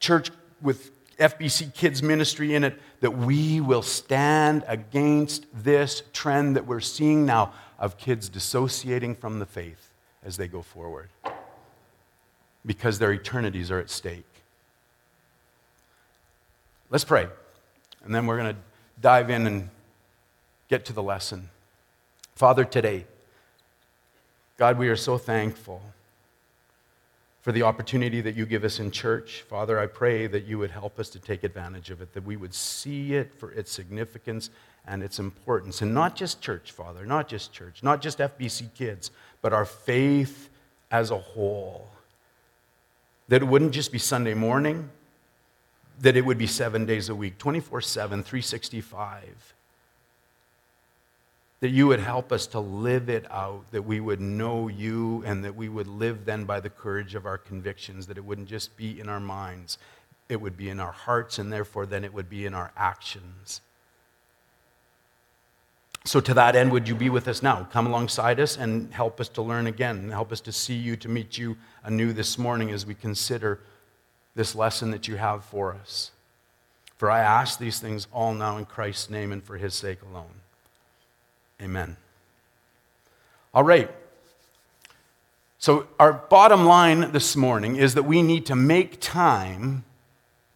church 0.00 0.30
with 0.60 0.90
FBC 1.18 1.72
Kids 1.74 2.02
Ministry 2.02 2.54
in 2.54 2.64
it, 2.64 2.80
that 3.00 3.10
we 3.10 3.60
will 3.60 3.82
stand 3.82 4.64
against 4.66 5.46
this 5.52 6.02
trend 6.12 6.56
that 6.56 6.66
we're 6.66 6.80
seeing 6.80 7.26
now 7.26 7.52
of 7.78 7.98
kids 7.98 8.28
dissociating 8.28 9.14
from 9.14 9.38
the 9.38 9.46
faith 9.46 9.92
as 10.24 10.36
they 10.36 10.48
go 10.48 10.62
forward 10.62 11.10
because 12.64 12.98
their 12.98 13.12
eternities 13.12 13.70
are 13.70 13.78
at 13.78 13.90
stake. 13.90 14.24
Let's 16.90 17.04
pray, 17.04 17.26
and 18.04 18.14
then 18.14 18.26
we're 18.26 18.38
going 18.38 18.54
to 18.54 18.60
dive 19.00 19.30
in 19.30 19.46
and 19.46 19.68
get 20.68 20.86
to 20.86 20.92
the 20.92 21.02
lesson. 21.02 21.50
Father, 22.36 22.64
today, 22.64 23.04
God, 24.62 24.78
we 24.78 24.88
are 24.90 24.94
so 24.94 25.18
thankful 25.18 25.82
for 27.40 27.50
the 27.50 27.62
opportunity 27.62 28.20
that 28.20 28.36
you 28.36 28.46
give 28.46 28.62
us 28.62 28.78
in 28.78 28.92
church. 28.92 29.42
Father, 29.48 29.76
I 29.76 29.86
pray 29.86 30.28
that 30.28 30.44
you 30.44 30.56
would 30.58 30.70
help 30.70 31.00
us 31.00 31.10
to 31.10 31.18
take 31.18 31.42
advantage 31.42 31.90
of 31.90 32.00
it, 32.00 32.14
that 32.14 32.22
we 32.22 32.36
would 32.36 32.54
see 32.54 33.14
it 33.14 33.34
for 33.34 33.50
its 33.50 33.72
significance 33.72 34.50
and 34.86 35.02
its 35.02 35.18
importance. 35.18 35.82
And 35.82 35.92
not 35.92 36.14
just 36.14 36.40
church, 36.40 36.70
Father, 36.70 37.04
not 37.04 37.26
just 37.26 37.52
church, 37.52 37.82
not 37.82 38.00
just 38.00 38.18
FBC 38.18 38.72
kids, 38.76 39.10
but 39.40 39.52
our 39.52 39.64
faith 39.64 40.48
as 40.92 41.10
a 41.10 41.18
whole. 41.18 41.88
That 43.26 43.42
it 43.42 43.46
wouldn't 43.46 43.72
just 43.72 43.90
be 43.90 43.98
Sunday 43.98 44.34
morning, 44.34 44.90
that 46.02 46.16
it 46.16 46.24
would 46.24 46.38
be 46.38 46.46
seven 46.46 46.86
days 46.86 47.08
a 47.08 47.16
week, 47.16 47.36
24 47.38 47.80
7, 47.80 48.22
365 48.22 49.54
that 51.62 51.70
you 51.70 51.86
would 51.86 52.00
help 52.00 52.32
us 52.32 52.48
to 52.48 52.58
live 52.58 53.08
it 53.08 53.24
out, 53.30 53.62
that 53.70 53.82
we 53.82 54.00
would 54.00 54.20
know 54.20 54.66
you, 54.66 55.22
and 55.24 55.44
that 55.44 55.54
we 55.54 55.68
would 55.68 55.86
live 55.86 56.24
then 56.24 56.44
by 56.44 56.58
the 56.58 56.68
courage 56.68 57.14
of 57.14 57.24
our 57.24 57.38
convictions, 57.38 58.08
that 58.08 58.18
it 58.18 58.24
wouldn't 58.24 58.48
just 58.48 58.76
be 58.76 58.98
in 58.98 59.08
our 59.08 59.20
minds, 59.20 59.78
it 60.28 60.40
would 60.40 60.56
be 60.56 60.70
in 60.70 60.80
our 60.80 60.90
hearts, 60.90 61.38
and 61.38 61.52
therefore 61.52 61.86
then 61.86 62.02
it 62.02 62.12
would 62.12 62.28
be 62.28 62.46
in 62.46 62.52
our 62.52 62.72
actions. 62.76 63.60
So, 66.04 66.18
to 66.18 66.34
that 66.34 66.56
end, 66.56 66.72
would 66.72 66.88
you 66.88 66.96
be 66.96 67.08
with 67.08 67.28
us 67.28 67.44
now? 67.44 67.68
Come 67.70 67.86
alongside 67.86 68.40
us 68.40 68.56
and 68.56 68.92
help 68.92 69.20
us 69.20 69.28
to 69.28 69.40
learn 69.40 69.68
again, 69.68 70.10
help 70.10 70.32
us 70.32 70.40
to 70.40 70.50
see 70.50 70.74
you, 70.74 70.96
to 70.96 71.08
meet 71.08 71.38
you 71.38 71.56
anew 71.84 72.12
this 72.12 72.38
morning 72.38 72.72
as 72.72 72.84
we 72.84 72.94
consider 72.94 73.60
this 74.34 74.56
lesson 74.56 74.90
that 74.90 75.06
you 75.06 75.14
have 75.14 75.44
for 75.44 75.72
us. 75.72 76.10
For 76.96 77.08
I 77.08 77.20
ask 77.20 77.60
these 77.60 77.78
things 77.78 78.08
all 78.12 78.34
now 78.34 78.58
in 78.58 78.64
Christ's 78.64 79.10
name 79.10 79.30
and 79.30 79.44
for 79.44 79.58
his 79.58 79.74
sake 79.74 80.02
alone. 80.02 80.41
Amen. 81.62 81.96
All 83.54 83.62
right. 83.62 83.88
So, 85.58 85.86
our 86.00 86.12
bottom 86.12 86.64
line 86.64 87.12
this 87.12 87.36
morning 87.36 87.76
is 87.76 87.94
that 87.94 88.02
we 88.02 88.20
need 88.20 88.46
to 88.46 88.56
make 88.56 88.98
time 89.00 89.84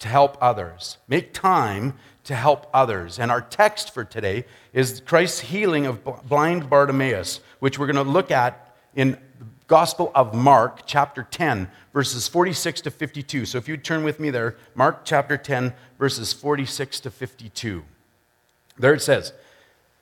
to 0.01 0.09
help 0.09 0.37
others. 0.41 0.99
Make 1.07 1.33
time 1.33 1.95
to 2.25 2.35
help 2.35 2.67
others. 2.75 3.21
And 3.21 3.31
our 3.31 3.41
text 3.41 3.95
for 3.95 4.03
today 4.03 4.47
is 4.73 5.01
Christ's 5.07 5.41
healing 5.41 5.87
of 5.87 6.03
blind 6.29 6.69
Bartimaeus, 6.69 7.41
which 7.61 7.79
we're 7.79 7.87
going 7.87 8.05
to 8.05 8.11
look 8.11 8.33
at 8.33 8.75
in 8.97 9.13
the 9.13 9.47
Gospel 9.69 10.11
of 10.13 10.35
Mark, 10.35 10.87
chapter 10.87 11.23
10, 11.23 11.71
verses 11.93 12.27
46 12.27 12.81
to 12.81 12.91
52. 12.91 13.47
So 13.47 13.59
if 13.59 13.69
you 13.69 13.77
turn 13.77 14.03
with 14.03 14.19
me 14.19 14.31
there, 14.31 14.57
Mark 14.75 15.05
chapter 15.05 15.37
10, 15.37 15.73
verses 16.01 16.33
46 16.33 16.99
to 17.01 17.11
52. 17.13 17.85
There 18.77 18.93
it 18.93 19.03
says, 19.03 19.33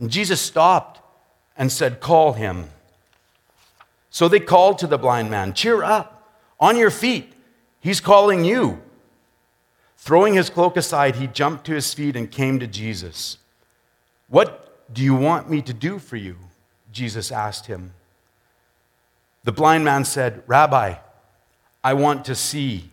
And 0.00 0.10
Jesus 0.10 0.40
stopped 0.40 1.00
and 1.56 1.70
said, 1.70 2.00
Call 2.00 2.34
him. 2.34 2.70
So 4.10 4.28
they 4.28 4.40
called 4.40 4.78
to 4.78 4.86
the 4.86 4.98
blind 4.98 5.30
man, 5.30 5.52
Cheer 5.52 5.82
up, 5.82 6.32
on 6.60 6.76
your 6.76 6.90
feet, 6.90 7.32
he's 7.80 8.00
calling 8.00 8.44
you. 8.44 8.80
Throwing 9.96 10.34
his 10.34 10.48
cloak 10.50 10.76
aside, 10.76 11.16
he 11.16 11.26
jumped 11.26 11.66
to 11.66 11.74
his 11.74 11.92
feet 11.92 12.16
and 12.16 12.30
came 12.30 12.58
to 12.60 12.66
Jesus. 12.66 13.38
What 14.28 14.92
do 14.92 15.02
you 15.02 15.14
want 15.14 15.50
me 15.50 15.60
to 15.62 15.74
do 15.74 15.98
for 15.98 16.16
you? 16.16 16.36
Jesus 16.92 17.30
asked 17.30 17.66
him. 17.66 17.92
The 19.44 19.52
blind 19.52 19.84
man 19.84 20.04
said, 20.04 20.42
Rabbi, 20.46 20.94
I 21.82 21.94
want 21.94 22.24
to 22.26 22.34
see. 22.34 22.90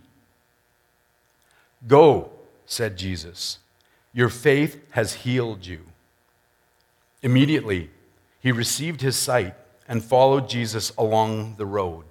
Go, 1.88 2.32
said 2.66 2.98
Jesus. 2.98 3.60
Your 4.14 4.30
faith 4.30 4.80
has 4.92 5.14
healed 5.14 5.66
you. 5.66 5.82
Immediately, 7.26 7.90
he 8.40 8.52
received 8.52 9.02
his 9.02 9.16
sight 9.16 9.56
and 9.88 10.06
followed 10.06 10.48
Jesus 10.48 10.92
along 10.96 11.56
the 11.58 11.66
road. 11.66 12.06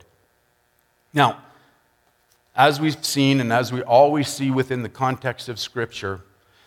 Now, 1.12 1.38
as 2.56 2.80
we've 2.80 3.04
seen 3.04 3.40
and 3.40 3.52
as 3.52 3.72
we 3.72 3.80
always 3.82 4.26
see 4.26 4.50
within 4.50 4.82
the 4.82 4.88
context 4.88 5.48
of 5.48 5.60
Scripture, 5.60 6.22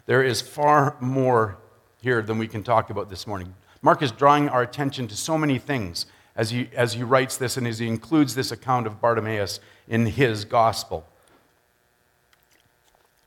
there 0.06 0.24
is 0.24 0.42
far 0.42 0.96
more 1.02 1.58
here 2.02 2.22
than 2.22 2.38
we 2.38 2.48
can 2.48 2.64
talk 2.64 2.90
about 2.90 3.10
this 3.10 3.28
morning. 3.28 3.54
Mark 3.82 4.02
is 4.02 4.14
drawing 4.14 4.48
our 4.48 4.62
attention 4.62 5.10
to 5.10 5.18
so 5.18 5.38
many 5.38 5.60
things 5.60 6.06
as 6.34 6.52
he, 6.52 6.70
as 6.74 6.94
he 6.94 7.04
writes 7.04 7.36
this 7.36 7.58
and 7.58 7.68
as 7.68 7.80
he 7.80 7.88
includes 7.90 8.34
this 8.34 8.54
account 8.54 8.88
of 8.88 9.02
Bartimaeus 9.02 9.60
in 9.90 10.06
his 10.06 10.46
gospel. 10.46 11.06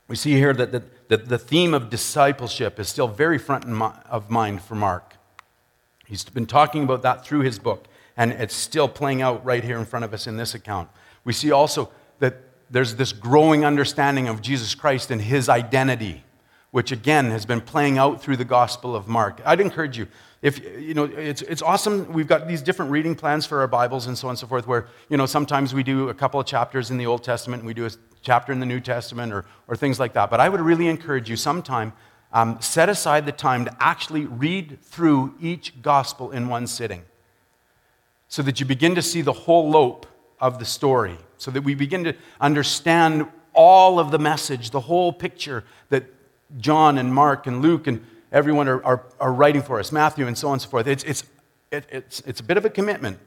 We 0.07 0.17
see 0.17 0.33
here 0.33 0.53
that 0.53 0.71
the, 0.71 0.83
that 1.07 1.29
the 1.29 1.37
theme 1.37 1.73
of 1.73 1.89
discipleship 1.89 2.81
is 2.81 2.89
still 2.89 3.07
very 3.07 3.37
front 3.37 3.63
of 4.09 4.29
mind 4.29 4.61
for 4.61 4.75
Mark. 4.75 5.10
He's 6.11 6.25
been 6.25 6.45
talking 6.45 6.83
about 6.83 7.03
that 7.03 7.25
through 7.25 7.39
his 7.39 7.57
book. 7.57 7.87
and 8.17 8.33
it's 8.33 8.53
still 8.53 8.89
playing 8.89 9.21
out 9.21 9.43
right 9.45 9.63
here 9.63 9.79
in 9.79 9.85
front 9.85 10.03
of 10.03 10.13
us 10.13 10.27
in 10.27 10.35
this 10.35 10.53
account. 10.53 10.89
We 11.23 11.31
see 11.31 11.49
also 11.49 11.89
that 12.19 12.41
there's 12.69 12.95
this 12.95 13.13
growing 13.13 13.63
understanding 13.63 14.27
of 14.27 14.41
Jesus 14.41 14.75
Christ 14.75 15.11
and 15.11 15.21
his 15.21 15.47
identity, 15.47 16.25
which 16.71 16.91
again 16.91 17.31
has 17.31 17.45
been 17.45 17.61
playing 17.61 17.97
out 17.97 18.21
through 18.21 18.35
the 18.35 18.45
Gospel 18.45 18.93
of 18.97 19.07
Mark. 19.07 19.41
I'd 19.45 19.61
encourage 19.61 19.97
you, 19.97 20.07
if 20.41 20.59
you 20.77 20.93
know 20.93 21.05
it's, 21.05 21.41
it's 21.43 21.61
awesome 21.61 22.11
we've 22.11 22.27
got 22.27 22.47
these 22.49 22.61
different 22.61 22.91
reading 22.91 23.15
plans 23.15 23.45
for 23.45 23.61
our 23.61 23.67
bibles 23.67 24.07
and 24.07 24.17
so 24.17 24.27
on 24.27 24.31
and 24.31 24.39
so 24.39 24.47
forth 24.47 24.67
where 24.67 24.87
you 25.07 25.15
know 25.15 25.25
sometimes 25.25 25.73
we 25.73 25.83
do 25.83 26.09
a 26.09 26.13
couple 26.13 26.39
of 26.39 26.45
chapters 26.45 26.91
in 26.91 26.97
the 26.97 27.05
old 27.05 27.23
testament 27.23 27.61
and 27.61 27.67
we 27.67 27.73
do 27.73 27.85
a 27.85 27.91
chapter 28.21 28.51
in 28.51 28.59
the 28.59 28.65
new 28.65 28.79
testament 28.79 29.31
or, 29.31 29.45
or 29.67 29.75
things 29.75 29.99
like 29.99 30.13
that 30.13 30.31
but 30.31 30.39
i 30.39 30.49
would 30.49 30.59
really 30.59 30.87
encourage 30.87 31.29
you 31.29 31.35
sometime 31.35 31.93
um, 32.33 32.59
set 32.61 32.89
aside 32.89 33.25
the 33.25 33.31
time 33.31 33.65
to 33.65 33.75
actually 33.79 34.25
read 34.25 34.79
through 34.81 35.33
each 35.39 35.81
gospel 35.81 36.31
in 36.31 36.47
one 36.47 36.67
sitting 36.67 37.03
so 38.27 38.41
that 38.41 38.59
you 38.59 38.65
begin 38.65 38.95
to 38.95 39.01
see 39.01 39.21
the 39.21 39.33
whole 39.33 39.69
lope 39.69 40.05
of 40.39 40.59
the 40.59 40.65
story 40.65 41.17
so 41.37 41.51
that 41.51 41.61
we 41.61 41.75
begin 41.75 42.03
to 42.03 42.15
understand 42.39 43.25
all 43.53 43.99
of 43.99 44.11
the 44.11 44.19
message 44.19 44.71
the 44.71 44.79
whole 44.79 45.11
picture 45.11 45.63
that 45.89 46.05
john 46.57 46.97
and 46.97 47.13
mark 47.13 47.47
and 47.47 47.61
luke 47.61 47.87
and 47.87 48.05
everyone 48.31 48.67
are, 48.67 48.83
are, 48.83 49.03
are 49.19 49.33
writing 49.33 49.61
for 49.61 49.79
us, 49.79 49.91
Matthew 49.91 50.27
and 50.27 50.37
so 50.37 50.47
on 50.47 50.53
and 50.53 50.61
so 50.61 50.69
forth. 50.69 50.87
It's, 50.87 51.03
it's, 51.03 51.23
it, 51.71 51.85
it's, 51.89 52.21
it's 52.21 52.39
a 52.39 52.43
bit 52.43 52.57
of 52.57 52.65
a 52.65 52.69
commitment 52.69 53.19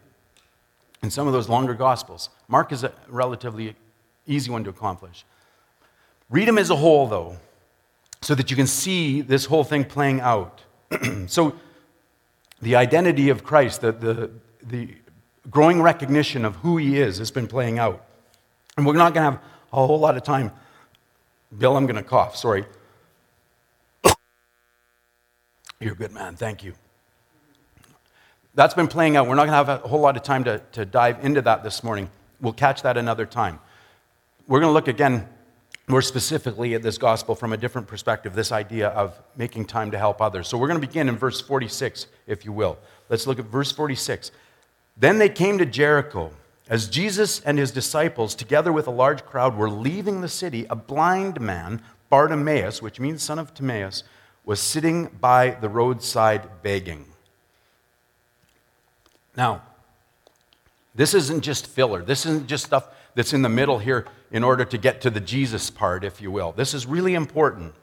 in 1.02 1.10
some 1.10 1.26
of 1.26 1.32
those 1.32 1.48
longer 1.48 1.74
gospels. 1.74 2.30
Mark 2.48 2.72
is 2.72 2.84
a 2.84 2.92
relatively 3.08 3.76
easy 4.26 4.50
one 4.50 4.64
to 4.64 4.70
accomplish. 4.70 5.24
Read 6.30 6.48
them 6.48 6.58
as 6.58 6.70
a 6.70 6.76
whole, 6.76 7.06
though, 7.06 7.36
so 8.24 8.34
that 8.34 8.50
you 8.50 8.56
can 8.56 8.66
see 8.66 9.20
this 9.20 9.44
whole 9.44 9.64
thing 9.64 9.84
playing 9.84 10.20
out. 10.20 10.62
so, 11.26 11.54
the 12.62 12.74
identity 12.74 13.28
of 13.28 13.44
Christ, 13.44 13.82
the, 13.82 13.92
the, 13.92 14.30
the 14.62 14.94
growing 15.50 15.82
recognition 15.82 16.46
of 16.46 16.56
who 16.56 16.78
he 16.78 16.98
is, 16.98 17.18
has 17.18 17.30
been 17.30 17.46
playing 17.46 17.78
out. 17.78 18.06
And 18.78 18.86
we're 18.86 18.94
not 18.94 19.12
going 19.12 19.26
to 19.26 19.30
have 19.32 19.40
a 19.74 19.86
whole 19.86 19.98
lot 19.98 20.16
of 20.16 20.22
time. 20.22 20.52
Bill, 21.56 21.76
I'm 21.76 21.84
going 21.84 21.96
to 21.96 22.02
cough, 22.02 22.34
sorry. 22.34 22.64
You're 25.78 25.92
a 25.92 25.96
good 25.96 26.12
man. 26.12 26.34
Thank 26.34 26.64
you. 26.64 26.72
That's 28.54 28.72
been 28.72 28.88
playing 28.88 29.16
out. 29.16 29.28
We're 29.28 29.34
not 29.34 29.46
going 29.46 29.64
to 29.64 29.72
have 29.72 29.84
a 29.84 29.86
whole 29.86 30.00
lot 30.00 30.16
of 30.16 30.22
time 30.22 30.44
to, 30.44 30.62
to 30.72 30.86
dive 30.86 31.22
into 31.22 31.42
that 31.42 31.62
this 31.62 31.84
morning. 31.84 32.08
We'll 32.40 32.54
catch 32.54 32.80
that 32.82 32.96
another 32.96 33.26
time. 33.26 33.60
We're 34.46 34.60
going 34.60 34.70
to 34.70 34.74
look 34.74 34.88
again 34.88 35.28
more 35.86 36.02
specifically 36.02 36.74
at 36.74 36.82
this 36.82 36.96
gospel 36.96 37.34
from 37.34 37.52
a 37.52 37.56
different 37.56 37.86
perspective, 37.86 38.34
this 38.34 38.52
idea 38.52 38.88
of 38.88 39.20
making 39.36 39.66
time 39.66 39.90
to 39.90 39.98
help 39.98 40.22
others. 40.22 40.48
So 40.48 40.56
we're 40.56 40.68
going 40.68 40.80
to 40.80 40.86
begin 40.86 41.08
in 41.08 41.16
verse 41.16 41.40
46, 41.40 42.06
if 42.26 42.44
you 42.44 42.52
will. 42.52 42.78
Let's 43.10 43.26
look 43.26 43.38
at 43.38 43.44
verse 43.46 43.70
46. 43.70 44.30
Then 44.96 45.18
they 45.18 45.28
came 45.28 45.58
to 45.58 45.66
Jericho. 45.66 46.32
As 46.68 46.88
Jesus 46.88 47.40
and 47.40 47.58
his 47.58 47.70
disciples, 47.70 48.34
together 48.34 48.72
with 48.72 48.86
a 48.86 48.90
large 48.90 49.26
crowd, 49.26 49.56
were 49.56 49.68
leaving 49.68 50.22
the 50.22 50.28
city, 50.28 50.66
a 50.70 50.76
blind 50.76 51.38
man, 51.38 51.82
Bartimaeus, 52.08 52.80
which 52.80 52.98
means 52.98 53.22
son 53.22 53.38
of 53.38 53.52
Timaeus, 53.52 54.04
was 54.44 54.60
sitting 54.60 55.06
by 55.20 55.50
the 55.50 55.68
roadside 55.68 56.62
begging. 56.62 57.04
Now, 59.36 59.62
this 60.94 61.14
isn't 61.14 61.42
just 61.42 61.66
filler. 61.66 62.02
This 62.02 62.24
isn't 62.26 62.46
just 62.46 62.66
stuff 62.66 62.88
that's 63.14 63.32
in 63.32 63.42
the 63.42 63.48
middle 63.48 63.78
here 63.78 64.06
in 64.30 64.44
order 64.44 64.64
to 64.64 64.78
get 64.78 65.00
to 65.02 65.10
the 65.10 65.20
Jesus 65.20 65.70
part, 65.70 66.04
if 66.04 66.20
you 66.20 66.30
will. 66.30 66.52
This 66.52 66.74
is 66.74 66.86
really 66.86 67.14
important. 67.14 67.74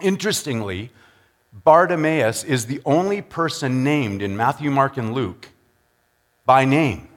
Interestingly, 0.00 0.90
Bartimaeus 1.52 2.44
is 2.44 2.66
the 2.66 2.80
only 2.84 3.22
person 3.22 3.84
named 3.84 4.22
in 4.22 4.36
Matthew, 4.36 4.70
Mark, 4.70 4.96
and 4.96 5.14
Luke 5.14 5.48
by 6.44 6.64
name. 6.64 7.08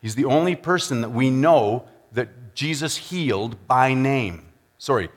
He's 0.00 0.14
the 0.14 0.26
only 0.26 0.54
person 0.54 1.00
that 1.00 1.10
we 1.10 1.30
know 1.30 1.86
that 2.12 2.54
Jesus 2.54 2.96
healed 2.96 3.66
by 3.66 3.94
name. 3.94 4.46
Sorry, 4.78 5.08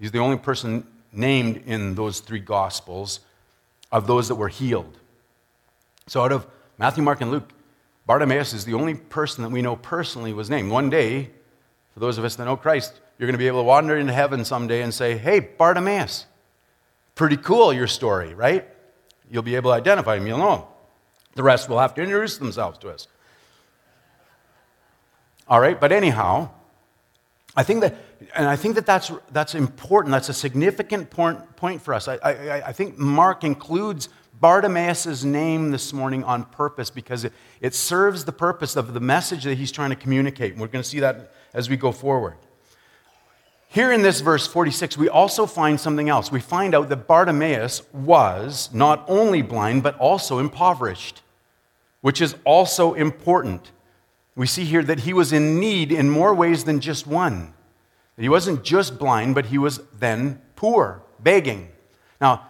he's 0.00 0.12
the 0.12 0.20
only 0.20 0.38
person 0.38 0.86
named 1.12 1.62
in 1.66 1.94
those 1.94 2.20
three 2.20 2.40
Gospels 2.40 3.20
of 3.90 4.06
those 4.06 4.28
that 4.28 4.36
were 4.36 4.48
healed. 4.48 4.96
So, 6.06 6.22
out 6.22 6.32
of 6.32 6.46
Matthew, 6.78 7.02
Mark, 7.02 7.20
and 7.20 7.30
Luke, 7.30 7.50
Bartimaeus 8.08 8.54
is 8.54 8.64
the 8.64 8.72
only 8.72 8.94
person 8.94 9.44
that 9.44 9.50
we 9.50 9.60
know 9.60 9.76
personally 9.76 10.32
was 10.32 10.48
named. 10.48 10.70
One 10.70 10.88
day, 10.88 11.28
for 11.92 12.00
those 12.00 12.16
of 12.16 12.24
us 12.24 12.36
that 12.36 12.46
know 12.46 12.56
Christ, 12.56 12.98
you're 13.18 13.26
going 13.26 13.34
to 13.34 13.38
be 13.38 13.48
able 13.48 13.60
to 13.60 13.64
wander 13.64 13.98
into 13.98 14.14
heaven 14.14 14.46
someday 14.46 14.80
and 14.80 14.94
say, 14.94 15.18
Hey, 15.18 15.40
Bartimaeus, 15.40 16.24
pretty 17.14 17.36
cool 17.36 17.70
your 17.70 17.86
story, 17.86 18.32
right? 18.32 18.66
You'll 19.30 19.42
be 19.42 19.56
able 19.56 19.72
to 19.72 19.76
identify 19.76 20.16
him, 20.16 20.26
you'll 20.26 20.38
know 20.38 20.56
him. 20.56 20.62
The 21.34 21.42
rest 21.42 21.68
will 21.68 21.78
have 21.80 21.92
to 21.96 22.02
introduce 22.02 22.38
themselves 22.38 22.78
to 22.78 22.88
us. 22.88 23.08
All 25.46 25.60
right, 25.60 25.78
but 25.78 25.92
anyhow, 25.92 26.48
I 27.54 27.62
think 27.62 27.82
that, 27.82 27.94
and 28.34 28.48
I 28.48 28.56
think 28.56 28.76
that 28.76 28.86
that's, 28.86 29.12
that's 29.32 29.54
important. 29.54 30.12
That's 30.12 30.30
a 30.30 30.34
significant 30.34 31.10
point, 31.10 31.56
point 31.56 31.82
for 31.82 31.92
us. 31.92 32.08
I, 32.08 32.16
I, 32.22 32.68
I 32.68 32.72
think 32.72 32.96
Mark 32.96 33.44
includes 33.44 34.08
Bartimaeus' 34.40 35.24
name 35.24 35.70
this 35.70 35.92
morning 35.92 36.24
on 36.24 36.44
purpose 36.44 36.90
because 36.90 37.24
it, 37.24 37.32
it 37.60 37.74
serves 37.74 38.24
the 38.24 38.32
purpose 38.32 38.76
of 38.76 38.94
the 38.94 39.00
message 39.00 39.44
that 39.44 39.58
he's 39.58 39.72
trying 39.72 39.90
to 39.90 39.96
communicate. 39.96 40.52
And 40.52 40.60
we're 40.60 40.68
going 40.68 40.82
to 40.82 40.88
see 40.88 41.00
that 41.00 41.32
as 41.54 41.68
we 41.68 41.76
go 41.76 41.92
forward. 41.92 42.36
Here 43.68 43.92
in 43.92 44.02
this 44.02 44.20
verse 44.20 44.46
46, 44.46 44.96
we 44.96 45.08
also 45.08 45.44
find 45.44 45.78
something 45.78 46.08
else. 46.08 46.32
We 46.32 46.40
find 46.40 46.74
out 46.74 46.88
that 46.88 47.06
Bartimaeus 47.06 47.82
was 47.92 48.70
not 48.72 49.04
only 49.08 49.42
blind, 49.42 49.82
but 49.82 49.96
also 49.98 50.38
impoverished, 50.38 51.22
which 52.00 52.20
is 52.20 52.34
also 52.44 52.94
important 52.94 53.70
we 54.38 54.46
see 54.46 54.64
here 54.64 54.84
that 54.84 55.00
he 55.00 55.12
was 55.12 55.32
in 55.32 55.58
need 55.58 55.90
in 55.90 56.08
more 56.08 56.32
ways 56.32 56.62
than 56.62 56.78
just 56.78 57.08
one. 57.08 57.54
He 58.16 58.28
wasn't 58.28 58.62
just 58.62 58.96
blind, 58.96 59.34
but 59.34 59.46
he 59.46 59.58
was 59.58 59.80
then 59.98 60.40
poor, 60.54 61.02
begging. 61.18 61.70
Now, 62.20 62.46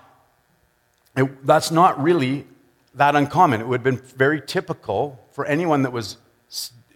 it, 1.19 1.47
that's 1.47 1.71
not 1.71 2.01
really 2.03 2.47
that 2.95 3.17
uncommon. 3.17 3.61
It 3.61 3.69
would 3.69 3.85
have 3.85 3.85
been 3.85 4.17
very 4.17 4.41
typical 4.41 5.21
for 5.33 5.45
anyone 5.47 5.83
that 5.83 5.93
was 5.93 6.17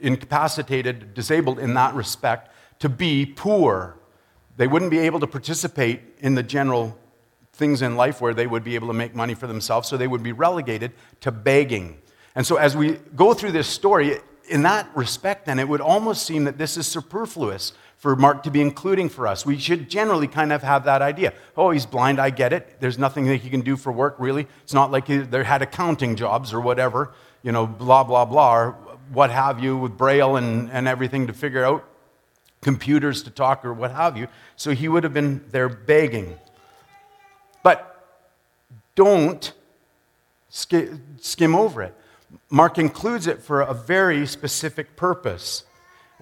incapacitated, 0.00 1.14
disabled 1.14 1.58
in 1.58 1.74
that 1.74 1.94
respect, 1.94 2.50
to 2.80 2.88
be 2.88 3.24
poor. 3.24 3.96
They 4.56 4.66
wouldn't 4.66 4.90
be 4.90 4.98
able 5.00 5.20
to 5.20 5.26
participate 5.26 6.00
in 6.18 6.34
the 6.34 6.42
general 6.42 6.98
things 7.52 7.82
in 7.82 7.96
life 7.96 8.20
where 8.20 8.34
they 8.34 8.46
would 8.46 8.64
be 8.64 8.74
able 8.74 8.88
to 8.88 8.94
make 8.94 9.14
money 9.14 9.34
for 9.34 9.46
themselves, 9.46 9.88
so 9.88 9.96
they 9.96 10.08
would 10.08 10.22
be 10.22 10.32
relegated 10.32 10.92
to 11.20 11.30
begging. 11.30 11.98
And 12.34 12.46
so, 12.46 12.56
as 12.56 12.76
we 12.76 12.98
go 13.14 13.34
through 13.34 13.52
this 13.52 13.68
story, 13.68 14.18
in 14.48 14.62
that 14.62 14.88
respect, 14.96 15.46
then, 15.46 15.58
it 15.58 15.68
would 15.68 15.80
almost 15.80 16.24
seem 16.26 16.44
that 16.44 16.58
this 16.58 16.76
is 16.76 16.86
superfluous 16.86 17.72
for 18.02 18.16
Mark 18.16 18.42
to 18.42 18.50
be 18.50 18.60
including 18.60 19.08
for 19.08 19.28
us. 19.28 19.46
We 19.46 19.56
should 19.58 19.88
generally 19.88 20.26
kind 20.26 20.52
of 20.52 20.60
have 20.64 20.86
that 20.86 21.02
idea. 21.02 21.32
Oh, 21.56 21.70
he's 21.70 21.86
blind, 21.86 22.18
I 22.18 22.30
get 22.30 22.52
it. 22.52 22.80
There's 22.80 22.98
nothing 22.98 23.26
that 23.26 23.36
he 23.36 23.48
can 23.48 23.60
do 23.60 23.76
for 23.76 23.92
work, 23.92 24.16
really. 24.18 24.48
It's 24.64 24.74
not 24.74 24.90
like 24.90 25.06
they 25.06 25.44
had 25.44 25.62
accounting 25.62 26.16
jobs 26.16 26.52
or 26.52 26.60
whatever, 26.60 27.12
you 27.44 27.52
know, 27.52 27.64
blah, 27.64 28.02
blah, 28.02 28.24
blah, 28.24 28.54
or 28.56 28.70
what 29.12 29.30
have 29.30 29.60
you, 29.60 29.76
with 29.76 29.96
Braille 29.96 30.34
and, 30.34 30.68
and 30.72 30.88
everything 30.88 31.28
to 31.28 31.32
figure 31.32 31.64
out, 31.64 31.84
computers 32.60 33.22
to 33.22 33.30
talk 33.30 33.64
or 33.64 33.72
what 33.72 33.92
have 33.92 34.16
you. 34.16 34.26
So 34.56 34.72
he 34.72 34.88
would 34.88 35.04
have 35.04 35.14
been 35.14 35.44
there 35.52 35.68
begging. 35.68 36.36
But 37.62 38.04
don't 38.96 39.52
skim 40.48 41.54
over 41.54 41.82
it. 41.82 41.94
Mark 42.50 42.78
includes 42.78 43.28
it 43.28 43.40
for 43.40 43.60
a 43.60 43.72
very 43.72 44.26
specific 44.26 44.96
purpose. 44.96 45.62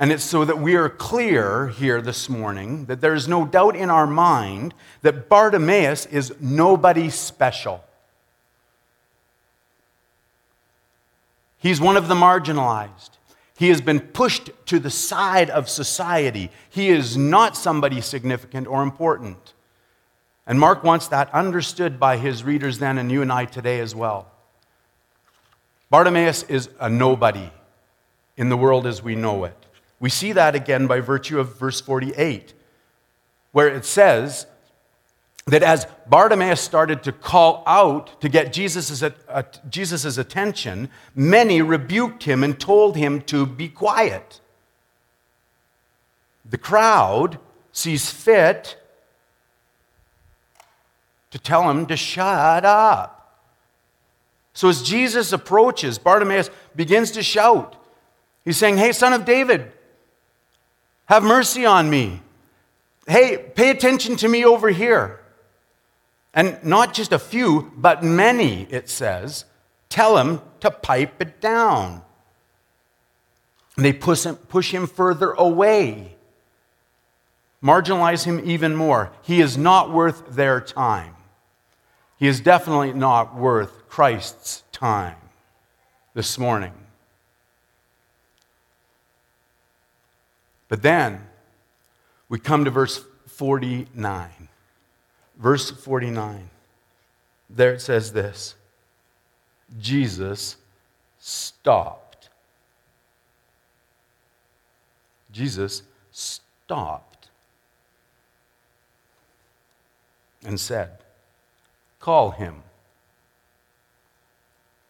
And 0.00 0.10
it's 0.10 0.24
so 0.24 0.46
that 0.46 0.58
we 0.58 0.76
are 0.76 0.88
clear 0.88 1.68
here 1.68 2.00
this 2.00 2.30
morning 2.30 2.86
that 2.86 3.02
there 3.02 3.12
is 3.12 3.28
no 3.28 3.44
doubt 3.44 3.76
in 3.76 3.90
our 3.90 4.06
mind 4.06 4.72
that 5.02 5.28
Bartimaeus 5.28 6.06
is 6.06 6.34
nobody 6.40 7.10
special. 7.10 7.84
He's 11.58 11.82
one 11.82 11.98
of 11.98 12.08
the 12.08 12.14
marginalized. 12.14 13.10
He 13.58 13.68
has 13.68 13.82
been 13.82 14.00
pushed 14.00 14.48
to 14.64 14.78
the 14.78 14.88
side 14.88 15.50
of 15.50 15.68
society. 15.68 16.50
He 16.70 16.88
is 16.88 17.18
not 17.18 17.54
somebody 17.54 18.00
significant 18.00 18.66
or 18.66 18.82
important. 18.82 19.52
And 20.46 20.58
Mark 20.58 20.82
wants 20.82 21.08
that 21.08 21.32
understood 21.34 22.00
by 22.00 22.16
his 22.16 22.42
readers 22.42 22.78
then 22.78 22.96
and 22.96 23.12
you 23.12 23.20
and 23.20 23.30
I 23.30 23.44
today 23.44 23.80
as 23.80 23.94
well. 23.94 24.32
Bartimaeus 25.90 26.44
is 26.44 26.70
a 26.80 26.88
nobody 26.88 27.50
in 28.38 28.48
the 28.48 28.56
world 28.56 28.86
as 28.86 29.02
we 29.02 29.14
know 29.14 29.44
it. 29.44 29.59
We 30.00 30.08
see 30.08 30.32
that 30.32 30.54
again 30.54 30.86
by 30.86 31.00
virtue 31.00 31.38
of 31.38 31.58
verse 31.58 31.80
48, 31.80 32.54
where 33.52 33.68
it 33.68 33.84
says 33.84 34.46
that 35.46 35.62
as 35.62 35.86
Bartimaeus 36.08 36.60
started 36.60 37.02
to 37.02 37.12
call 37.12 37.62
out 37.66 38.20
to 38.22 38.28
get 38.28 38.52
Jesus' 38.52 39.02
Jesus's 39.68 40.16
attention, 40.16 40.88
many 41.14 41.60
rebuked 41.60 42.24
him 42.24 42.42
and 42.42 42.58
told 42.58 42.96
him 42.96 43.20
to 43.22 43.44
be 43.44 43.68
quiet. 43.68 44.40
The 46.48 46.58
crowd 46.58 47.38
sees 47.72 48.10
fit 48.10 48.76
to 51.30 51.38
tell 51.38 51.68
him 51.70 51.86
to 51.86 51.96
shut 51.96 52.64
up. 52.64 53.16
So 54.52 54.68
as 54.68 54.82
Jesus 54.82 55.32
approaches, 55.32 55.98
Bartimaeus 55.98 56.50
begins 56.74 57.12
to 57.12 57.22
shout. 57.22 57.76
He's 58.44 58.56
saying, 58.56 58.78
Hey, 58.78 58.92
son 58.92 59.12
of 59.12 59.24
David, 59.24 59.72
have 61.10 61.24
mercy 61.24 61.66
on 61.66 61.90
me. 61.90 62.22
Hey, 63.06 63.36
pay 63.36 63.70
attention 63.70 64.14
to 64.16 64.28
me 64.28 64.44
over 64.44 64.68
here. 64.68 65.18
And 66.32 66.56
not 66.62 66.94
just 66.94 67.12
a 67.12 67.18
few, 67.18 67.72
but 67.76 68.04
many, 68.04 68.68
it 68.70 68.88
says, 68.88 69.44
tell 69.88 70.18
him 70.18 70.40
to 70.60 70.70
pipe 70.70 71.20
it 71.20 71.40
down. 71.40 72.02
And 73.74 73.84
they 73.84 73.92
push 73.92 74.24
him, 74.24 74.36
push 74.36 74.72
him 74.72 74.86
further 74.86 75.32
away, 75.32 76.14
marginalize 77.60 78.24
him 78.24 78.40
even 78.48 78.76
more. 78.76 79.10
He 79.22 79.40
is 79.40 79.58
not 79.58 79.90
worth 79.90 80.36
their 80.36 80.60
time. 80.60 81.16
He 82.20 82.28
is 82.28 82.38
definitely 82.38 82.92
not 82.92 83.34
worth 83.34 83.88
Christ's 83.88 84.62
time 84.70 85.16
this 86.14 86.38
morning. 86.38 86.72
But 90.70 90.82
then 90.82 91.26
we 92.30 92.38
come 92.38 92.64
to 92.64 92.70
verse 92.70 93.04
49. 93.26 94.30
Verse 95.36 95.70
49. 95.70 96.48
There 97.50 97.72
it 97.74 97.82
says 97.82 98.12
this 98.12 98.54
Jesus 99.78 100.56
stopped. 101.18 102.30
Jesus 105.32 105.82
stopped 106.12 107.28
and 110.44 110.58
said, 110.58 110.98
Call 111.98 112.30
him. 112.30 112.62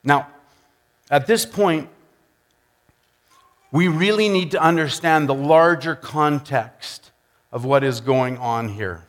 Now, 0.05 0.29
at 1.11 1.27
this 1.27 1.45
point, 1.45 1.89
we 3.73 3.89
really 3.89 4.29
need 4.29 4.51
to 4.53 4.61
understand 4.61 5.29
the 5.29 5.35
larger 5.35 5.95
context 5.95 7.11
of 7.53 7.65
what 7.65 7.85
is 7.85 8.01
going 8.01 8.37
on 8.39 8.69
here. 8.69 9.05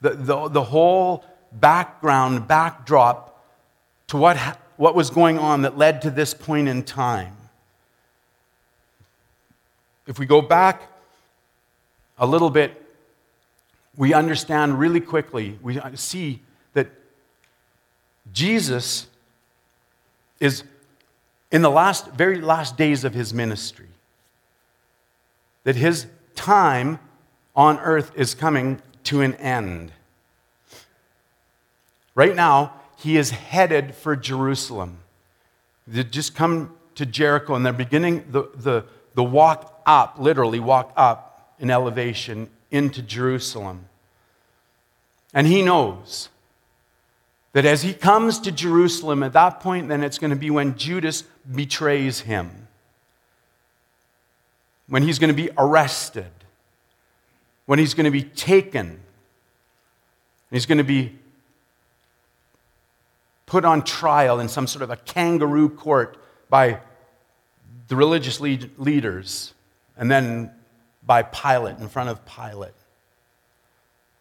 The, 0.00 0.10
the, 0.10 0.48
the 0.48 0.62
whole 0.62 1.24
background, 1.52 2.48
backdrop 2.48 3.44
to 4.08 4.16
what, 4.16 4.36
what 4.76 4.94
was 4.94 5.10
going 5.10 5.38
on 5.38 5.62
that 5.62 5.76
led 5.76 6.02
to 6.02 6.10
this 6.10 6.34
point 6.34 6.68
in 6.68 6.82
time. 6.82 7.36
If 10.06 10.18
we 10.18 10.24
go 10.24 10.40
back 10.40 10.82
a 12.16 12.26
little 12.26 12.50
bit, 12.50 12.82
we 13.96 14.14
understand 14.14 14.78
really 14.78 15.00
quickly, 15.00 15.58
we 15.60 15.80
see 15.94 16.40
that 16.72 16.88
Jesus 18.32 19.08
is 20.40 20.62
in 21.50 21.62
the 21.62 21.70
last, 21.70 22.10
very 22.12 22.40
last 22.40 22.76
days 22.76 23.04
of 23.04 23.14
his 23.14 23.34
ministry, 23.34 23.88
that 25.68 25.76
his 25.76 26.06
time 26.34 26.98
on 27.54 27.78
earth 27.80 28.10
is 28.14 28.34
coming 28.34 28.80
to 29.04 29.20
an 29.20 29.34
end. 29.34 29.92
Right 32.14 32.34
now, 32.34 32.72
he 32.96 33.18
is 33.18 33.32
headed 33.32 33.94
for 33.94 34.16
Jerusalem. 34.16 35.00
They 35.86 36.04
just 36.04 36.34
come 36.34 36.74
to 36.94 37.04
Jericho 37.04 37.54
and 37.54 37.66
they're 37.66 37.74
beginning 37.74 38.24
the, 38.30 38.48
the, 38.54 38.86
the 39.12 39.22
walk 39.22 39.82
up, 39.84 40.18
literally 40.18 40.58
walk 40.58 40.90
up 40.96 41.54
in 41.58 41.68
elevation 41.68 42.48
into 42.70 43.02
Jerusalem. 43.02 43.90
And 45.34 45.46
he 45.46 45.60
knows 45.60 46.30
that 47.52 47.66
as 47.66 47.82
he 47.82 47.92
comes 47.92 48.38
to 48.38 48.50
Jerusalem, 48.50 49.22
at 49.22 49.34
that 49.34 49.60
point, 49.60 49.88
then 49.88 50.02
it's 50.02 50.18
going 50.18 50.30
to 50.30 50.34
be 50.34 50.48
when 50.48 50.78
Judas 50.78 51.24
betrays 51.54 52.20
him, 52.20 52.67
when 54.88 55.02
he's 55.02 55.18
going 55.18 55.28
to 55.28 55.34
be 55.34 55.50
arrested, 55.56 56.30
when 57.66 57.78
he's 57.78 57.94
going 57.94 58.04
to 58.04 58.10
be 58.10 58.22
taken, 58.22 59.00
he's 60.50 60.66
going 60.66 60.78
to 60.78 60.84
be 60.84 61.16
put 63.46 63.64
on 63.64 63.82
trial 63.82 64.40
in 64.40 64.48
some 64.48 64.66
sort 64.66 64.82
of 64.82 64.90
a 64.90 64.96
kangaroo 64.96 65.68
court 65.68 66.16
by 66.50 66.80
the 67.88 67.96
religious 67.96 68.40
lead- 68.40 68.70
leaders 68.78 69.54
and 69.96 70.10
then 70.10 70.50
by 71.04 71.22
Pilate, 71.22 71.78
in 71.78 71.88
front 71.88 72.10
of 72.10 72.20
Pilate. 72.26 72.72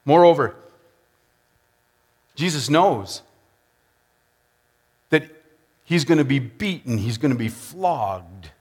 Moreover, 0.06 0.56
Jesus 2.36 2.70
knows 2.70 3.22
that 5.10 5.24
he's 5.84 6.06
going 6.06 6.18
to 6.18 6.26
be 6.26 6.40
beaten, 6.40 6.98
he's 6.98 7.18
going 7.18 7.34
to 7.34 7.38
be 7.38 7.50
flogged. 7.50 8.52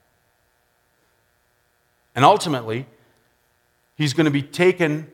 And 2.17 2.25
ultimately, 2.25 2.87
he's 3.95 4.13
going 4.13 4.25
to 4.25 4.31
be 4.31 4.41
taken 4.41 5.07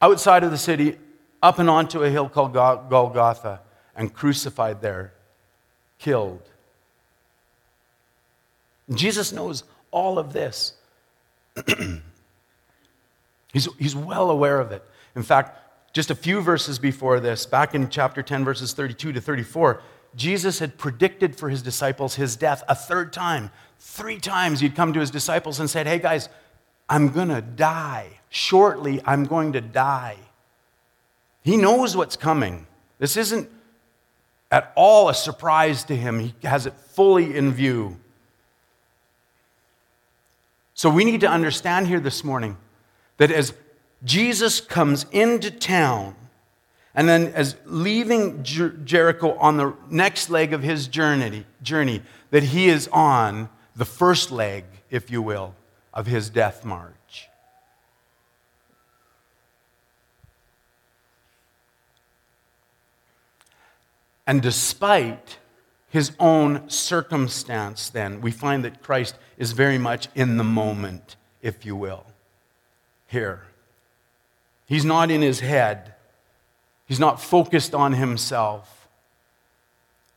outside 0.00 0.44
of 0.44 0.52
the 0.52 0.56
city 0.56 0.96
up 1.42 1.58
and 1.58 1.68
onto 1.68 2.04
a 2.04 2.08
hill 2.08 2.28
called 2.28 2.52
Golgotha 2.52 3.62
and 3.96 4.14
crucified 4.14 4.80
there, 4.80 5.12
killed. 5.98 6.48
Jesus 8.94 9.32
knows 9.32 9.64
all 9.90 10.20
of 10.20 10.32
this. 10.32 10.74
he's, 13.52 13.68
he's 13.80 13.96
well 13.96 14.30
aware 14.30 14.60
of 14.60 14.70
it. 14.70 14.84
In 15.16 15.24
fact, 15.24 15.58
just 15.92 16.12
a 16.12 16.14
few 16.14 16.40
verses 16.40 16.78
before 16.78 17.18
this, 17.18 17.44
back 17.44 17.74
in 17.74 17.88
chapter 17.88 18.22
10, 18.22 18.44
verses 18.44 18.72
32 18.72 19.14
to 19.14 19.20
34, 19.20 19.82
Jesus 20.14 20.58
had 20.58 20.78
predicted 20.78 21.36
for 21.36 21.48
his 21.48 21.62
disciples 21.62 22.16
his 22.16 22.36
death 22.36 22.62
a 22.68 22.74
third 22.74 23.12
time. 23.12 23.50
Three 23.78 24.18
times 24.18 24.60
he'd 24.60 24.74
come 24.74 24.92
to 24.92 25.00
his 25.00 25.10
disciples 25.10 25.58
and 25.58 25.68
said, 25.68 25.86
Hey 25.86 25.98
guys, 25.98 26.28
I'm 26.88 27.08
going 27.08 27.28
to 27.28 27.40
die. 27.40 28.20
Shortly, 28.28 29.00
I'm 29.04 29.24
going 29.24 29.52
to 29.54 29.60
die. 29.60 30.16
He 31.42 31.56
knows 31.56 31.96
what's 31.96 32.16
coming. 32.16 32.66
This 32.98 33.16
isn't 33.16 33.48
at 34.50 34.72
all 34.76 35.08
a 35.08 35.14
surprise 35.14 35.84
to 35.84 35.96
him, 35.96 36.20
he 36.20 36.34
has 36.42 36.66
it 36.66 36.74
fully 36.74 37.34
in 37.34 37.52
view. 37.52 37.96
So 40.74 40.90
we 40.90 41.04
need 41.04 41.20
to 41.22 41.28
understand 41.28 41.86
here 41.86 42.00
this 42.00 42.22
morning 42.22 42.58
that 43.16 43.30
as 43.30 43.54
Jesus 44.04 44.60
comes 44.60 45.06
into 45.10 45.50
town, 45.50 46.14
and 46.94 47.08
then 47.08 47.28
as 47.28 47.56
leaving 47.64 48.42
Jer- 48.42 48.76
Jericho 48.84 49.34
on 49.38 49.56
the 49.56 49.74
next 49.88 50.28
leg 50.28 50.52
of 50.52 50.62
his 50.62 50.86
journey, 50.86 51.46
journey, 51.62 52.02
that 52.30 52.42
he 52.42 52.68
is 52.68 52.88
on 52.88 53.48
the 53.74 53.84
first 53.84 54.30
leg, 54.30 54.64
if 54.90 55.10
you 55.10 55.22
will, 55.22 55.54
of 55.94 56.06
his 56.06 56.28
death 56.28 56.64
march. 56.64 57.28
And 64.26 64.40
despite 64.40 65.38
his 65.88 66.12
own 66.18 66.68
circumstance, 66.70 67.88
then, 67.88 68.20
we 68.20 68.30
find 68.30 68.64
that 68.64 68.82
Christ 68.82 69.16
is 69.36 69.52
very 69.52 69.78
much 69.78 70.08
in 70.14 70.36
the 70.36 70.44
moment, 70.44 71.16
if 71.42 71.66
you 71.66 71.74
will, 71.76 72.06
here. 73.06 73.42
He's 74.64 74.84
not 74.84 75.10
in 75.10 75.20
his 75.20 75.40
head, 75.40 75.91
he's 76.86 77.00
not 77.00 77.20
focused 77.20 77.74
on 77.74 77.92
himself. 77.92 78.88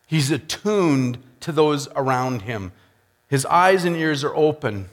He's 0.07 0.31
attuned 0.31 1.17
to 1.41 1.51
those 1.51 1.87
around 1.95 2.43
him. 2.43 2.71
His 3.27 3.45
eyes 3.45 3.85
and 3.85 3.95
ears 3.95 4.23
are 4.23 4.35
open, 4.35 4.89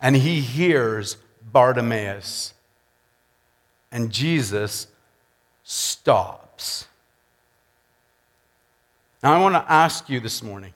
and 0.00 0.16
he 0.16 0.40
hears 0.40 1.16
Bartimaeus. 1.52 2.54
And 3.90 4.10
Jesus 4.10 4.88
stops. 5.62 6.86
Now, 9.22 9.32
I 9.32 9.40
want 9.40 9.54
to 9.54 9.72
ask 9.72 10.08
you 10.08 10.20
this 10.20 10.42
morning 10.42 10.74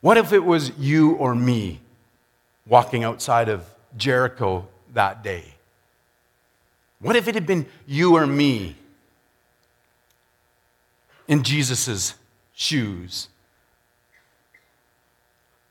what 0.00 0.16
if 0.16 0.32
it 0.32 0.44
was 0.44 0.76
you 0.78 1.12
or 1.12 1.34
me 1.34 1.80
walking 2.66 3.04
outside 3.04 3.48
of 3.48 3.64
Jericho 3.96 4.66
that 4.94 5.22
day? 5.22 5.54
What 7.02 7.16
if 7.16 7.26
it 7.26 7.34
had 7.34 7.46
been 7.46 7.66
you 7.84 8.14
or 8.16 8.26
me 8.26 8.76
in 11.26 11.42
Jesus' 11.42 12.14
shoes? 12.54 13.28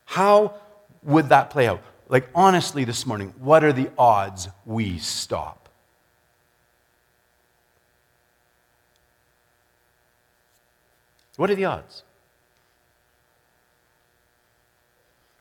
How 0.04 0.56
would 1.04 1.30
that 1.30 1.50
play 1.50 1.68
out? 1.68 1.82
Like, 2.10 2.28
honestly, 2.36 2.84
this 2.84 3.06
morning, 3.06 3.34
what 3.40 3.64
are 3.64 3.72
the 3.72 3.90
odds 3.98 4.50
we 4.66 5.00
stop? 5.00 5.70
What 11.38 11.50
are 11.50 11.56
the 11.56 11.64
odds? 11.64 12.04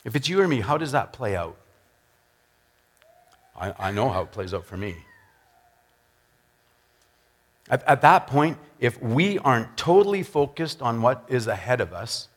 If 0.05 0.15
it's 0.15 0.29
you 0.29 0.41
or 0.41 0.47
me, 0.47 0.61
how 0.61 0.79
does 0.79 0.93
that 0.93 1.13
play 1.13 1.35
out? 1.35 1.57
I, 3.57 3.75
I 3.77 3.91
know 3.91 4.09
how 4.09 4.23
it 4.23 4.31
plays 4.31 4.55
out 4.55 4.65
for 4.65 4.77
me. 4.77 4.95
At, 7.71 7.87
at 7.87 8.03
that 8.03 8.27
point, 8.27 8.59
if 8.81 9.01
we 9.01 9.39
aren't 9.39 9.77
totally 9.77 10.23
focused 10.23 10.83
on 10.83 11.01
what 11.01 11.25
is 11.29 11.47
ahead 11.47 11.81
of 11.81 11.95
us, 11.95 12.29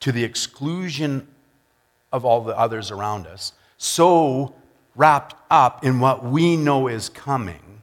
to 0.00 0.12
the 0.12 0.24
exclusion 0.24 1.28
of 2.12 2.24
all 2.24 2.42
the 2.42 2.58
others 2.58 2.90
around 2.90 3.26
us, 3.26 3.52
so 3.78 4.54
wrapped 4.96 5.34
up 5.50 5.84
in 5.84 6.00
what 6.00 6.24
we 6.24 6.56
know 6.56 6.88
is 6.88 7.08
coming 7.08 7.82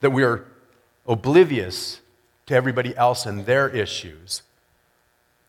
that 0.00 0.10
we're 0.10 0.44
oblivious 1.06 2.00
to 2.46 2.54
everybody 2.54 2.96
else 2.96 3.26
and 3.26 3.46
their 3.46 3.68
issues. 3.68 4.42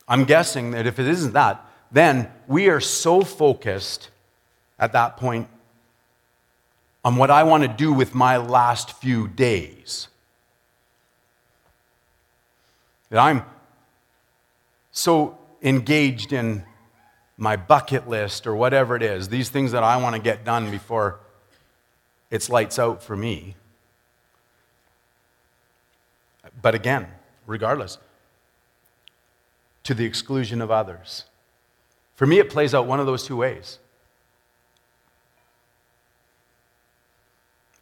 I'm 0.07 0.25
guessing 0.25 0.71
that 0.71 0.87
if 0.87 0.97
it 0.99 1.07
isn't 1.07 1.33
that, 1.33 1.63
then 1.91 2.31
we 2.47 2.69
are 2.69 2.79
so 2.79 3.21
focused 3.21 4.09
at 4.79 4.93
that 4.93 5.17
point 5.17 5.47
on 7.03 7.15
what 7.15 7.31
I 7.31 7.43
want 7.43 7.63
to 7.63 7.69
do 7.69 7.93
with 7.93 8.13
my 8.13 8.37
last 8.37 8.91
few 8.93 9.27
days 9.27 10.07
that 13.09 13.19
I'm 13.19 13.43
so 14.91 15.37
engaged 15.61 16.33
in 16.33 16.63
my 17.37 17.55
bucket 17.55 18.07
list 18.07 18.45
or 18.45 18.55
whatever 18.55 18.95
it 18.95 19.01
is, 19.01 19.29
these 19.29 19.49
things 19.49 19.71
that 19.71 19.83
I 19.83 19.97
want 19.97 20.15
to 20.15 20.21
get 20.21 20.43
done 20.43 20.69
before 20.69 21.19
it's 22.29 22.49
lights 22.49 22.77
out 22.77 23.01
for 23.01 23.15
me. 23.15 23.55
But 26.61 26.75
again, 26.75 27.07
regardless, 27.47 27.97
to 29.83 29.93
the 29.93 30.05
exclusion 30.05 30.61
of 30.61 30.69
others. 30.69 31.25
For 32.15 32.27
me, 32.27 32.39
it 32.39 32.49
plays 32.49 32.75
out 32.75 32.85
one 32.85 32.99
of 32.99 33.05
those 33.05 33.25
two 33.25 33.37
ways. 33.37 33.79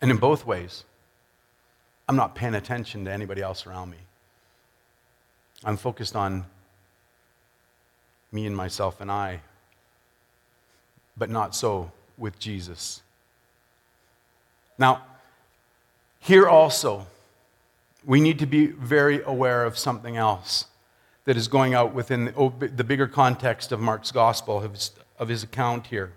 And 0.02 0.12
in 0.12 0.18
both 0.18 0.46
ways, 0.46 0.84
I'm 2.08 2.16
not 2.16 2.36
paying 2.36 2.56
attention 2.56 3.06
to 3.06 3.12
anybody 3.12 3.42
else 3.42 3.66
around 3.66 3.90
me. 3.90 3.98
I'm 5.64 5.78
focused 5.78 6.16
on 6.16 6.46
me 8.32 8.46
and 8.46 8.56
myself 8.56 9.02
and 9.02 9.12
I, 9.12 9.42
but 11.18 11.30
not 11.30 11.56
so 11.56 11.92
with 12.18 12.38
Jesus. 12.40 13.02
Now, 14.78 15.04
here 16.20 16.48
also, 16.48 17.08
we 18.06 18.22
need 18.22 18.40
to 18.40 18.46
be 18.46 18.68
very 18.68 19.22
aware 19.24 19.66
of 19.66 19.78
something 19.78 20.18
else 20.18 20.66
that 21.26 21.36
is 21.36 21.48
going 21.48 21.74
out 21.74 21.94
within 21.94 22.26
the, 22.26 22.72
the 22.74 22.84
bigger 22.84 23.08
context 23.08 23.72
of 23.72 23.80
Mark's 23.80 24.12
gospel, 24.12 24.64
of 24.64 24.74
his, 24.74 24.92
of 25.20 25.28
his 25.28 25.44
account 25.44 25.88
here. 25.88 26.14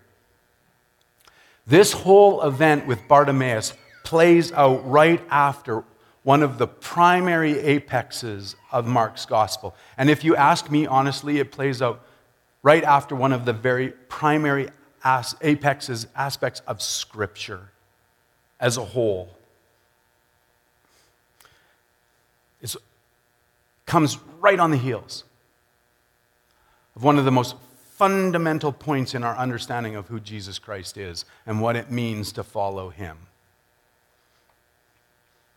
This 1.71 1.93
whole 1.93 2.43
event 2.43 2.89
with 2.89 3.07
Bartimaeus 3.07 3.75
plays 4.03 4.51
out 4.51 4.91
right 4.91 5.23
after 5.31 5.85
one 6.25 6.43
of 6.43 6.59
the 6.59 6.67
primary 6.67 7.61
apexes 7.61 8.57
of 8.73 8.89
Mark's 8.89 9.25
gospel. 9.25 9.77
And 9.97 10.11
if 10.11 10.25
you 10.25 10.35
ask 10.35 10.69
me 10.69 10.89
honestly, 10.89 11.39
it 11.39 11.53
plays 11.53 11.81
out 11.81 12.05
right 12.65 12.83
after 12.83 13.15
one 13.15 13.33
of 13.33 13.45
the 13.45 13.53
very 13.53 13.91
primary 14.09 14.69
apexes, 15.05 16.09
aspects 16.17 16.61
of 16.67 16.83
Scripture 16.83 17.71
as 18.59 18.77
a 18.77 18.85
whole. 18.85 19.31
It 22.61 22.75
comes 23.87 24.19
right 24.41 24.59
on 24.59 24.73
the 24.73 24.77
heels 24.77 25.23
of 26.97 27.05
one 27.05 27.17
of 27.17 27.25
the 27.25 27.31
most 27.31 27.55
fundamental 28.01 28.73
points 28.73 29.15
in 29.15 29.23
our 29.23 29.37
understanding 29.37 29.95
of 29.95 30.09
who 30.09 30.19
Jesus 30.19 30.59
Christ 30.59 30.97
is 30.97 31.27
and 31.45 31.61
what 31.61 31.77
it 31.77 31.91
means 31.91 32.33
to 32.33 32.43
follow 32.43 32.89
him. 32.89 33.19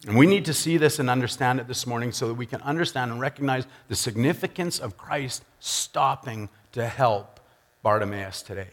And 0.05 0.17
we 0.17 0.25
need 0.27 0.43
to 0.43 0.53
see 0.53 0.75
this 0.75 0.99
and 0.99 1.09
understand 1.09 1.61
it 1.61 1.69
this 1.69 1.87
morning 1.87 2.11
so 2.11 2.27
that 2.27 2.33
we 2.33 2.45
can 2.45 2.61
understand 2.63 3.11
and 3.11 3.21
recognize 3.21 3.65
the 3.87 3.95
significance 3.95 4.77
of 4.77 4.97
Christ 4.97 5.45
stopping 5.61 6.49
to 6.73 6.85
help 6.85 7.39
Bartimaeus 7.81 8.41
today. 8.41 8.71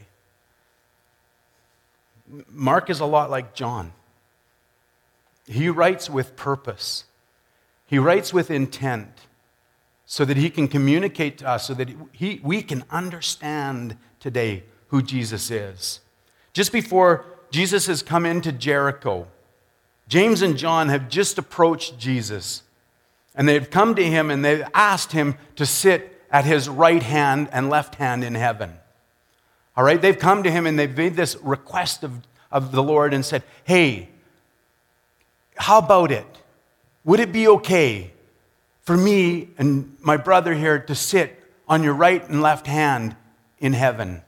Mark 2.49 2.91
is 2.91 2.99
a 2.99 3.07
lot 3.07 3.31
like 3.31 3.55
John. 3.55 3.93
He 5.47 5.69
writes 5.69 6.11
with 6.11 6.35
purpose. 6.35 7.05
He 7.87 8.01
writes 8.01 8.35
with 8.35 8.51
intent 8.51 9.13
so 10.13 10.25
that 10.25 10.37
he 10.37 10.51
can 10.51 10.67
communicate 10.67 11.39
to 11.39 11.47
us, 11.47 11.69
so 11.69 11.73
that 11.73 11.89
he, 12.11 12.41
we 12.43 12.63
can 12.63 12.83
understand 12.91 13.97
today 14.19 14.65
who 14.89 15.01
Jesus 15.01 15.53
is. 15.53 16.01
Just 16.53 16.73
before 16.73 17.25
Jesus 17.53 17.87
has 17.87 18.03
come 18.03 18.27
into 18.27 18.51
Jericho, 18.51 19.29
James 20.09 20.43
and 20.43 20.59
John 20.59 20.89
have 20.89 21.09
just 21.09 21.39
approached 21.39 21.97
Jesus. 21.97 22.65
And 23.37 23.49
they've 23.49 23.71
come 23.71 23.95
to 23.95 24.03
him 24.03 24.33
and 24.33 24.45
they've 24.45 24.67
asked 24.75 25.13
him 25.13 25.37
to 25.55 25.65
sit 25.65 26.21
at 26.29 26.45
his 26.45 26.69
right 26.69 27.05
hand 27.05 27.49
and 27.53 27.71
left 27.71 27.95
hand 27.95 28.25
in 28.25 28.35
heaven. 28.35 28.73
All 29.77 29.85
right? 29.85 30.03
They've 30.03 30.19
come 30.19 30.43
to 30.43 30.51
him 30.51 30.67
and 30.67 30.77
they've 30.77 30.97
made 30.97 31.15
this 31.15 31.37
request 31.37 32.03
of, 32.03 32.21
of 32.51 32.73
the 32.73 32.83
Lord 32.83 33.15
and 33.15 33.25
said, 33.25 33.45
Hey, 33.63 34.09
how 35.55 35.79
about 35.79 36.11
it? 36.11 36.27
Would 37.05 37.21
it 37.21 37.31
be 37.31 37.47
okay 37.47 38.11
for 38.91 38.97
me 38.97 39.47
and 39.57 39.97
my 40.01 40.17
brother 40.17 40.53
here 40.53 40.77
to 40.77 40.97
sit 40.97 41.41
on 41.69 41.85
your 41.85 41.95
right 41.95 42.29
and 42.29 42.43
left 42.43 42.67
hand 42.67 43.15
in 43.61 43.73
heaven? 43.73 44.21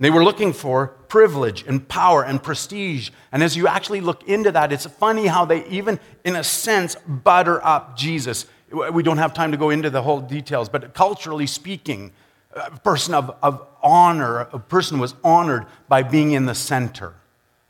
They 0.00 0.08
were 0.08 0.24
looking 0.24 0.54
for 0.54 0.86
privilege 0.86 1.62
and 1.66 1.86
power 1.86 2.24
and 2.24 2.42
prestige. 2.42 3.10
And 3.32 3.42
as 3.42 3.54
you 3.54 3.68
actually 3.68 4.00
look 4.00 4.26
into 4.26 4.50
that, 4.52 4.72
it's 4.72 4.86
funny 4.86 5.26
how 5.26 5.44
they, 5.44 5.66
even 5.66 6.00
in 6.24 6.36
a 6.36 6.42
sense, 6.42 6.96
butter 7.06 7.62
up 7.62 7.98
Jesus. 7.98 8.46
We 8.70 9.02
don't 9.02 9.18
have 9.18 9.34
time 9.34 9.50
to 9.52 9.58
go 9.58 9.68
into 9.68 9.90
the 9.90 10.00
whole 10.00 10.22
details, 10.22 10.70
but 10.70 10.94
culturally 10.94 11.46
speaking, 11.46 12.12
a 12.54 12.70
person 12.78 13.12
of, 13.12 13.36
of 13.42 13.62
honor, 13.82 14.48
a 14.54 14.58
person 14.58 14.98
was 14.98 15.14
honored 15.22 15.66
by 15.86 16.02
being 16.02 16.32
in 16.32 16.46
the 16.46 16.54
center. 16.54 17.12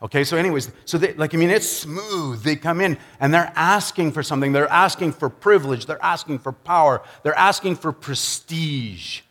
Okay, 0.03 0.25
so 0.25 0.37
anyways, 0.37 0.71
so 0.85 0.99
they, 0.99 1.15
like, 1.15 1.35
I 1.35 1.39
mean, 1.39 1.51
it's 1.51 1.69
smooth. 1.69 2.43
They 2.43 2.57
come 2.57 2.81
in 2.81 2.99
and 3.21 3.33
they're 3.33 3.53
asking 3.57 4.13
for 4.13 4.23
something. 4.23 4.53
They're 4.53 4.69
asking 4.69 5.13
for 5.13 5.31
privilege. 5.31 5.87
They're 5.87 6.05
asking 6.05 6.41
for 6.41 6.53
power. 6.53 7.03
They're 7.23 7.39
asking 7.39 7.77
for 7.77 7.93
prestige. 7.93 9.23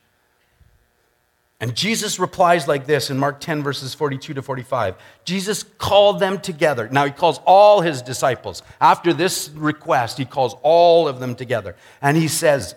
And 1.60 1.76
Jesus 1.76 2.20
replies 2.20 2.68
like 2.68 2.88
this 2.88 3.10
in 3.10 3.18
Mark 3.18 3.40
10, 3.40 3.64
verses 3.64 3.94
42 3.94 4.34
to 4.34 4.42
45. 4.42 4.96
Jesus 5.24 5.64
called 5.64 6.20
them 6.20 6.40
together. 6.40 6.90
Now, 6.92 7.06
he 7.06 7.12
calls 7.12 7.40
all 7.46 7.80
his 7.80 8.02
disciples. 8.02 8.64
After 8.82 9.14
this 9.14 9.50
request, 9.50 10.18
he 10.18 10.26
calls 10.26 10.56
all 10.62 11.08
of 11.08 11.20
them 11.20 11.36
together. 11.36 11.78
And 12.02 12.18
he 12.18 12.28
says, 12.28 12.76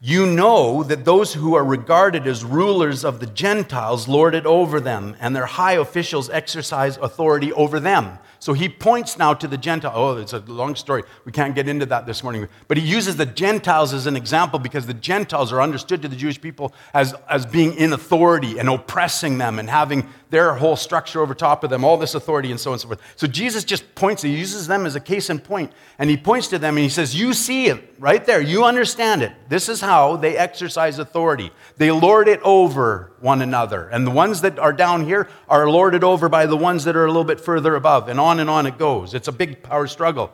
you 0.00 0.26
know 0.26 0.84
that 0.84 1.04
those 1.04 1.34
who 1.34 1.54
are 1.54 1.64
regarded 1.64 2.26
as 2.28 2.44
rulers 2.44 3.04
of 3.04 3.18
the 3.18 3.26
Gentiles 3.26 4.06
lord 4.06 4.34
it 4.34 4.46
over 4.46 4.78
them, 4.78 5.16
and 5.18 5.34
their 5.34 5.46
high 5.46 5.72
officials 5.72 6.30
exercise 6.30 6.96
authority 6.98 7.52
over 7.52 7.80
them. 7.80 8.18
So 8.40 8.52
he 8.52 8.68
points 8.68 9.18
now 9.18 9.34
to 9.34 9.48
the 9.48 9.58
Gentiles. 9.58 9.94
Oh, 9.96 10.16
it's 10.16 10.32
a 10.32 10.38
long 10.40 10.76
story. 10.76 11.02
We 11.24 11.32
can't 11.32 11.54
get 11.54 11.68
into 11.68 11.86
that 11.86 12.06
this 12.06 12.22
morning. 12.22 12.48
But 12.68 12.76
he 12.76 12.86
uses 12.86 13.16
the 13.16 13.26
Gentiles 13.26 13.92
as 13.92 14.06
an 14.06 14.16
example 14.16 14.58
because 14.58 14.86
the 14.86 14.94
Gentiles 14.94 15.52
are 15.52 15.60
understood 15.60 16.02
to 16.02 16.08
the 16.08 16.16
Jewish 16.16 16.40
people 16.40 16.72
as, 16.94 17.14
as 17.28 17.46
being 17.46 17.74
in 17.74 17.92
authority 17.92 18.58
and 18.58 18.68
oppressing 18.68 19.38
them 19.38 19.58
and 19.58 19.68
having 19.68 20.08
their 20.30 20.54
whole 20.54 20.76
structure 20.76 21.20
over 21.20 21.34
top 21.34 21.64
of 21.64 21.70
them, 21.70 21.84
all 21.84 21.96
this 21.96 22.14
authority 22.14 22.50
and 22.50 22.60
so 22.60 22.70
on 22.70 22.74
and 22.74 22.80
so 22.80 22.88
forth. 22.88 23.00
So 23.16 23.26
Jesus 23.26 23.64
just 23.64 23.94
points, 23.94 24.22
he 24.22 24.36
uses 24.36 24.66
them 24.66 24.86
as 24.86 24.94
a 24.94 25.00
case 25.00 25.30
in 25.30 25.38
point, 25.38 25.72
and 25.98 26.10
he 26.10 26.16
points 26.16 26.48
to 26.48 26.58
them 26.58 26.76
and 26.76 26.82
he 26.82 26.90
says, 26.90 27.18
You 27.18 27.32
see 27.32 27.66
it 27.66 27.94
right 27.98 28.24
there. 28.24 28.40
You 28.40 28.64
understand 28.64 29.22
it. 29.22 29.32
This 29.48 29.68
is 29.68 29.80
how 29.80 30.16
they 30.16 30.36
exercise 30.36 30.98
authority. 30.98 31.50
They 31.76 31.90
lord 31.90 32.28
it 32.28 32.40
over 32.42 33.12
one 33.20 33.42
another. 33.42 33.88
And 33.88 34.06
the 34.06 34.10
ones 34.10 34.42
that 34.42 34.58
are 34.58 34.72
down 34.72 35.04
here 35.04 35.28
are 35.48 35.68
lorded 35.68 36.04
over 36.04 36.28
by 36.28 36.46
the 36.46 36.56
ones 36.56 36.84
that 36.84 36.96
are 36.96 37.04
a 37.04 37.08
little 37.08 37.24
bit 37.24 37.40
further 37.40 37.74
above. 37.74 38.08
And 38.08 38.20
on 38.28 38.40
and 38.40 38.48
on 38.48 38.66
it 38.66 38.78
goes. 38.78 39.14
It's 39.14 39.28
a 39.28 39.32
big 39.32 39.62
power 39.62 39.86
struggle. 39.86 40.32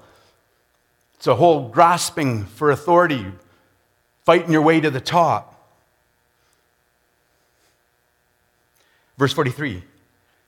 It's 1.17 1.27
a 1.27 1.35
whole 1.35 1.69
grasping 1.69 2.45
for 2.45 2.71
authority, 2.71 3.25
fighting 4.25 4.53
your 4.53 4.63
way 4.63 4.81
to 4.81 4.91
the 4.91 5.01
top. 5.01 5.51
Verse 9.17 9.33
43 9.33 9.83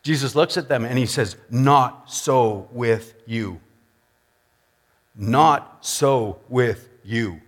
Jesus 0.02 0.34
looks 0.36 0.56
at 0.56 0.68
them 0.68 0.84
and 0.84 0.98
he 0.98 1.06
says, 1.06 1.36
Not 1.50 2.10
so 2.10 2.68
with 2.70 3.14
you. 3.26 3.60
Not 5.16 5.84
so 5.84 6.38
with 6.48 6.88
you. 7.04 7.40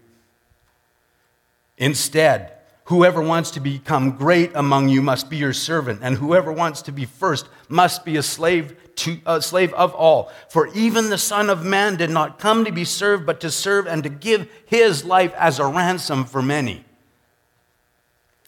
Instead, 1.77 2.58
whoever 2.89 3.21
wants 3.21 3.51
to 3.51 3.61
become 3.61 4.13
great 4.13 4.51
among 4.55 4.89
you 4.89 5.03
must 5.03 5.29
be 5.29 5.37
your 5.37 5.53
servant, 5.53 6.01
and 6.03 6.17
whoever 6.17 6.51
wants 6.51 6.81
to 6.81 6.91
be 6.91 7.05
first 7.05 7.47
must 7.69 8.03
be 8.03 8.17
a 8.17 8.23
slave 8.23 8.75
to 8.97 9.19
a 9.27 9.43
slave 9.43 9.75
of 9.75 9.95
all. 9.95 10.33
For 10.49 10.69
even 10.69 11.11
the 11.11 11.19
Son 11.19 11.51
of 11.51 11.65
Man 11.65 11.97
did 11.97 12.09
not 12.09 12.39
come 12.39 12.65
to 12.65 12.73
be 12.73 12.85
served, 12.85 13.27
but 13.27 13.41
to 13.41 13.51
serve 13.51 13.87
and 13.87 14.03
to 14.05 14.09
give 14.09 14.51
his 14.65 15.05
life 15.05 15.35
as 15.35 15.59
a 15.59 15.67
ransom 15.67 16.25
for 16.25 16.41
many. 16.41 16.83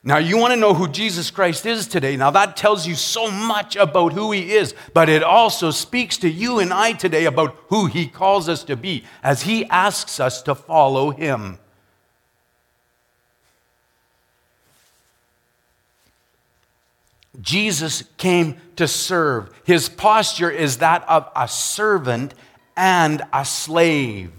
Now, 0.03 0.17
you 0.17 0.39
want 0.39 0.55
to 0.55 0.59
know 0.59 0.73
who 0.73 0.89
Jesus 0.89 1.31
Christ 1.31 1.67
is 1.67 1.87
today. 1.87 2.17
Now, 2.17 2.31
that 2.31 2.57
tells 2.57 2.87
you 2.87 2.95
so 2.95 3.31
much 3.31 3.77
about 3.77 4.15
who 4.15 4.33
he 4.33 4.55
is, 4.55 4.75
but 4.95 5.11
it 5.11 5.23
also 5.23 5.71
speaks 5.71 6.17
to 6.17 6.31
you 6.31 6.61
and 6.61 6.73
I 6.73 6.95
today 6.95 7.27
about 7.27 7.59
who 7.69 7.85
he 7.85 8.07
calls 8.07 8.49
us 8.49 8.65
to 8.65 8.77
be 8.77 9.05
as 9.23 9.43
he 9.43 9.67
asks 9.67 10.19
us 10.19 10.41
to 10.43 10.55
follow 10.55 11.11
him. 11.11 11.59
Jesus 17.41 18.05
came 18.17 18.57
to 18.77 18.87
serve. 18.87 19.51
His 19.65 19.89
posture 19.89 20.51
is 20.51 20.79
that 20.79 21.09
of 21.09 21.31
a 21.35 21.49
servant 21.49 22.35
and 22.77 23.23
a 23.33 23.45
slave. 23.45 24.33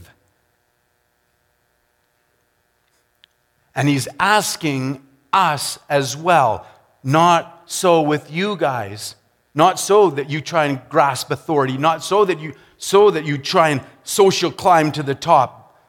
And 3.73 3.87
he's 3.87 4.07
asking 4.19 5.03
us 5.31 5.79
as 5.89 6.17
well. 6.17 6.67
Not 7.03 7.63
so 7.65 8.01
with 8.01 8.31
you 8.31 8.55
guys. 8.57 9.15
Not 9.53 9.79
so 9.79 10.09
that 10.11 10.29
you 10.29 10.41
try 10.41 10.65
and 10.65 10.81
grasp 10.89 11.31
authority. 11.31 11.77
Not 11.77 12.03
so 12.03 12.25
that 12.25 12.39
you, 12.39 12.53
so 12.77 13.11
that 13.11 13.25
you 13.25 13.37
try 13.37 13.69
and 13.69 13.81
social 14.03 14.51
climb 14.51 14.91
to 14.93 15.03
the 15.03 15.15
top. 15.15 15.79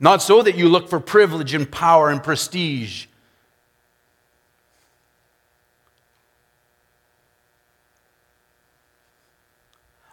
Not 0.00 0.22
so 0.22 0.42
that 0.42 0.56
you 0.56 0.68
look 0.68 0.88
for 0.88 1.00
privilege 1.00 1.54
and 1.54 1.70
power 1.70 2.10
and 2.10 2.22
prestige. 2.22 3.06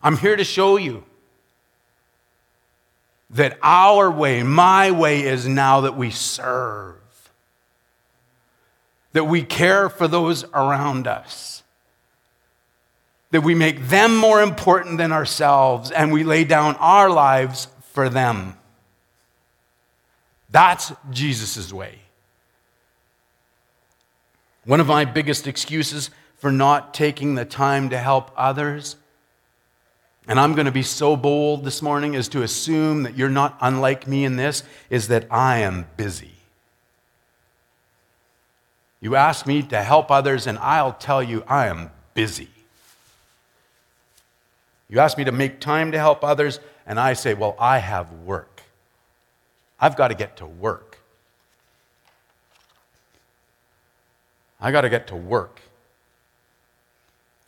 I'm 0.03 0.17
here 0.17 0.35
to 0.35 0.43
show 0.43 0.77
you 0.77 1.03
that 3.31 3.57
our 3.61 4.11
way, 4.11 4.43
my 4.43 4.91
way, 4.91 5.21
is 5.23 5.47
now 5.47 5.81
that 5.81 5.95
we 5.95 6.11
serve 6.11 7.01
that 9.13 9.25
we 9.25 9.43
care 9.43 9.89
for 9.89 10.07
those 10.07 10.43
around 10.53 11.07
us, 11.07 11.63
that 13.31 13.41
we 13.41 13.55
make 13.55 13.87
them 13.87 14.15
more 14.15 14.41
important 14.41 14.97
than 14.97 15.11
ourselves, 15.11 15.91
and 15.91 16.11
we 16.11 16.23
lay 16.23 16.43
down 16.43 16.75
our 16.77 17.09
lives 17.09 17.67
for 17.91 18.09
them. 18.09 18.57
That's 20.49 20.93
Jesus' 21.09 21.71
way. 21.71 21.99
One 24.65 24.79
of 24.79 24.87
my 24.87 25.05
biggest 25.05 25.47
excuses 25.47 26.09
for 26.37 26.51
not 26.51 26.93
taking 26.93 27.35
the 27.35 27.45
time 27.45 27.89
to 27.89 27.97
help 27.97 28.31
others, 28.35 28.95
and 30.27 30.39
I'm 30.39 30.53
going 30.53 30.65
to 30.65 30.71
be 30.71 30.83
so 30.83 31.15
bold 31.15 31.63
this 31.63 31.81
morning 31.81 32.15
as 32.15 32.27
to 32.29 32.43
assume 32.43 33.03
that 33.03 33.17
you're 33.17 33.29
not 33.29 33.57
unlike 33.59 34.07
me 34.07 34.23
in 34.23 34.35
this, 34.35 34.63
is 34.89 35.07
that 35.07 35.27
I 35.31 35.59
am 35.59 35.87
busy. 35.97 36.31
You 39.01 39.15
ask 39.15 39.47
me 39.47 39.63
to 39.63 39.81
help 39.81 40.11
others, 40.11 40.45
and 40.45 40.59
I'll 40.59 40.93
tell 40.93 41.23
you 41.23 41.43
I 41.47 41.67
am 41.67 41.89
busy. 42.13 42.49
You 44.89 44.99
ask 44.99 45.17
me 45.17 45.23
to 45.23 45.31
make 45.31 45.59
time 45.59 45.91
to 45.93 45.97
help 45.97 46.23
others, 46.23 46.59
and 46.85 46.99
I 46.99 47.13
say, 47.13 47.33
Well, 47.33 47.55
I 47.57 47.79
have 47.79 48.11
work. 48.11 48.61
I've 49.79 49.97
got 49.97 50.09
to 50.09 50.15
get 50.15 50.37
to 50.37 50.45
work. 50.45 50.99
I 54.59 54.71
got 54.71 54.81
to 54.81 54.89
get 54.89 55.07
to 55.07 55.15
work. 55.15 55.59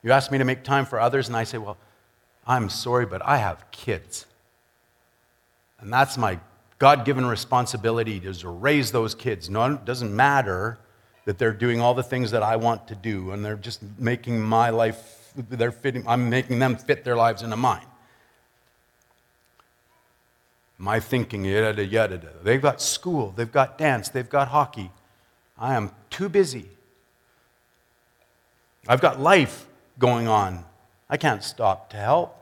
You 0.01 0.11
ask 0.11 0.31
me 0.31 0.39
to 0.39 0.45
make 0.45 0.63
time 0.63 0.85
for 0.85 0.99
others, 0.99 1.27
and 1.27 1.37
I 1.37 1.43
say, 1.43 1.59
Well, 1.59 1.77
I'm 2.45 2.69
sorry, 2.69 3.05
but 3.05 3.21
I 3.25 3.37
have 3.37 3.69
kids. 3.71 4.25
And 5.79 5.91
that's 5.91 6.17
my 6.17 6.39
God 6.79 7.05
given 7.05 7.25
responsibility 7.25 8.17
is 8.17 8.39
to 8.39 8.49
raise 8.49 8.91
those 8.91 9.15
kids. 9.15 9.49
No, 9.49 9.65
it 9.73 9.85
doesn't 9.85 10.13
matter 10.13 10.77
that 11.25 11.37
they're 11.37 11.53
doing 11.53 11.79
all 11.79 11.93
the 11.93 12.03
things 12.03 12.31
that 12.31 12.43
I 12.43 12.57
want 12.57 12.87
to 12.89 12.95
do, 12.95 13.31
and 13.31 13.43
they're 13.43 13.55
just 13.55 13.81
making 13.97 14.41
my 14.41 14.69
life, 14.69 15.31
they're 15.35 15.71
fitting, 15.71 16.03
I'm 16.07 16.29
making 16.29 16.59
them 16.59 16.75
fit 16.75 17.05
their 17.05 17.15
lives 17.15 17.41
into 17.41 17.55
mine. 17.55 17.85
My 20.77 20.99
thinking, 20.99 21.45
yada, 21.45 21.85
yada, 21.85 22.15
yada. 22.15 22.29
They've 22.43 22.61
got 22.61 22.81
school, 22.81 23.33
they've 23.35 23.51
got 23.51 23.77
dance, 23.77 24.09
they've 24.09 24.29
got 24.29 24.49
hockey. 24.49 24.91
I 25.57 25.75
am 25.75 25.91
too 26.09 26.27
busy. 26.27 26.65
I've 28.87 28.99
got 28.99 29.19
life 29.21 29.65
going 29.97 30.27
on. 30.27 30.65
I 31.09 31.17
can't 31.17 31.43
stop 31.43 31.89
to 31.91 31.97
help. 31.97 32.35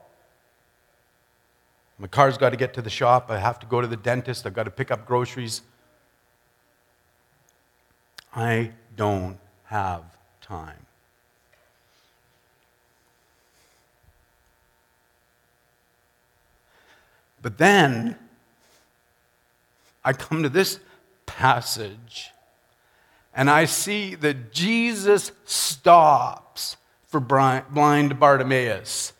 My 1.97 2.07
car's 2.07 2.37
got 2.37 2.49
to 2.49 2.57
get 2.57 2.73
to 2.75 2.81
the 2.81 2.89
shop. 2.89 3.29
I 3.29 3.37
have 3.37 3.59
to 3.59 3.67
go 3.67 3.79
to 3.79 3.87
the 3.87 3.95
dentist. 3.95 4.45
I've 4.45 4.53
got 4.53 4.63
to 4.63 4.71
pick 4.71 4.89
up 4.89 5.05
groceries. 5.05 5.61
I 8.33 8.71
don't 8.95 9.37
have 9.65 10.03
time. 10.41 10.85
But 17.41 17.57
then 17.57 18.17
I 20.03 20.13
come 20.13 20.43
to 20.43 20.49
this 20.49 20.79
passage 21.25 22.31
and 23.33 23.49
I 23.49 23.65
see 23.65 24.15
that 24.15 24.51
Jesus 24.51 25.31
stops 25.45 26.77
for 27.11 27.19
blind 27.19 28.19
Bartimaeus. 28.19 29.11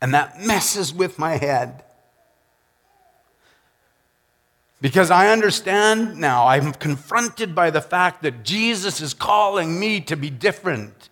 And 0.00 0.14
that 0.14 0.40
messes 0.40 0.94
with 0.94 1.18
my 1.18 1.36
head. 1.36 1.82
Because 4.80 5.10
I 5.10 5.28
understand 5.28 6.18
now, 6.18 6.46
I'm 6.46 6.72
confronted 6.72 7.54
by 7.54 7.70
the 7.70 7.80
fact 7.80 8.22
that 8.22 8.44
Jesus 8.44 9.00
is 9.00 9.12
calling 9.12 9.78
me 9.78 10.00
to 10.02 10.16
be 10.16 10.30
different. 10.30 11.08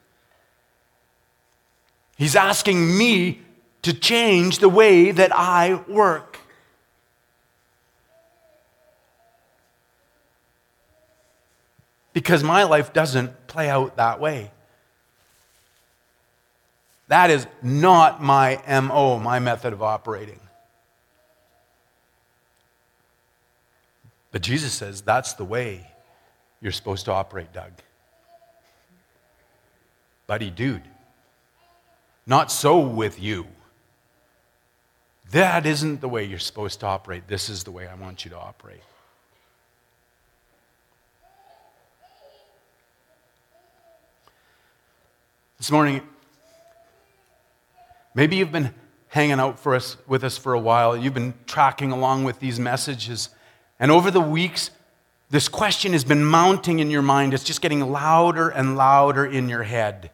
He's 2.17 2.37
asking 2.37 2.97
me 2.97 3.41
to 3.83 3.93
change 3.93 4.59
the 4.59 4.69
way 4.69 5.11
that 5.11 5.35
I 5.35 5.83
work. 5.89 6.39
Because 12.13 12.45
my 12.45 12.65
life 12.65 12.93
doesn't 12.93 13.47
play 13.47 13.69
out 13.69 13.97
that 13.97 14.21
way. 14.21 14.51
That 17.11 17.31
is 17.31 17.49
not 17.61 18.23
my 18.23 18.63
MO, 18.69 19.19
my 19.19 19.41
method 19.41 19.73
of 19.73 19.83
operating. 19.83 20.39
But 24.31 24.43
Jesus 24.43 24.73
says 24.73 25.03
that's 25.03 25.33
the 25.33 25.45
way 25.45 25.91
you're 26.61 26.71
supposed 26.71 27.07
to 27.07 27.13
operate, 27.13 27.53
Doug. 27.53 27.73
Buddy, 30.29 30.53
dude, 30.53 30.85
not 32.29 32.53
so 32.53 32.79
with 32.79 33.21
you. 33.21 33.49
That 35.33 35.67
isn't 35.67 36.01
the 36.01 36.09
way 36.09 36.23
you're 36.23 36.39
supposed 36.39 36.79
to 36.79 36.87
operate. 36.87 37.27
This 37.27 37.49
is 37.49 37.65
the 37.65 37.73
way 37.73 37.89
I 37.89 37.97
want 37.97 38.25
you 38.25 38.31
to 38.31 38.39
operate. 38.39 38.85
This 45.59 45.73
morning, 45.73 46.03
maybe 48.15 48.37
you've 48.37 48.53
been 48.53 48.75
hanging 49.09 49.41
out 49.41 49.59
for 49.59 49.75
us, 49.75 49.97
with 50.07 50.23
us 50.25 50.39
for 50.39 50.53
a 50.53 50.61
while. 50.61 50.97
You've 50.97 51.15
been 51.15 51.35
tracking 51.47 51.93
along 51.93 52.25
with 52.25 52.39
these 52.41 52.61
messages. 52.61 53.31
And 53.79 53.91
over 53.91 54.11
the 54.11 54.21
weeks, 54.21 54.71
this 55.31 55.49
question 55.49 55.93
has 55.93 56.05
been 56.05 56.25
mounting 56.25 56.79
in 56.79 56.91
your 56.91 57.03
mind. 57.03 57.35
It's 57.35 57.45
just 57.45 57.61
getting 57.61 57.81
louder 57.81 58.49
and 58.49 58.77
louder 58.77 59.25
in 59.25 59.49
your 59.49 59.63
head. 59.63 60.11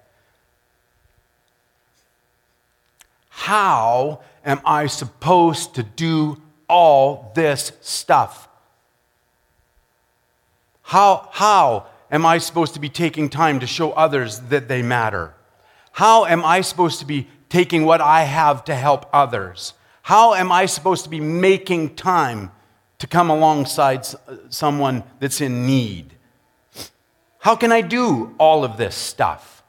How 3.29 4.23
am 4.45 4.61
I 4.65 4.87
supposed 4.87 5.75
to 5.75 5.83
do 5.83 6.41
all 6.69 7.33
this 7.35 7.73
stuff? 7.81 8.49
How, 10.83 11.29
how 11.33 11.87
am 12.11 12.25
I 12.25 12.39
supposed 12.39 12.75
to 12.75 12.81
be 12.81 12.89
taking 12.89 13.29
time 13.29 13.61
to 13.61 13.67
show 13.67 13.93
others 13.93 14.41
that 14.41 14.69
they 14.69 14.83
matter? 14.83 15.35
How 15.93 16.25
am 16.25 16.45
I 16.45 16.61
supposed 16.61 16.99
to 17.01 17.07
be 17.07 17.29
taking 17.49 17.85
what 17.85 18.01
I 18.01 18.23
have 18.23 18.65
to 18.65 18.75
help 18.75 19.09
others? 19.13 19.75
How 20.03 20.35
am 20.35 20.53
I 20.53 20.67
supposed 20.67 21.05
to 21.05 21.11
be 21.11 21.21
making 21.21 21.97
time 21.97 22.51
to 22.99 23.07
come 23.07 23.31
alongside 23.31 24.07
uh, 24.07 24.37
someone 24.49 25.05
that's 25.21 25.41
in 25.41 25.67
need. 25.67 26.15
How 27.39 27.55
can 27.57 27.71
I 27.71 27.81
do 27.81 28.35
all 28.39 28.65
of 28.65 28.77
this 28.77 28.95
stuff? 28.95 29.63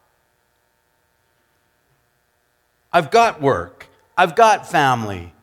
I've 2.91 3.11
got 3.11 3.41
work, 3.41 3.88
I've 4.17 4.36
got 4.36 4.69
family, 4.69 5.34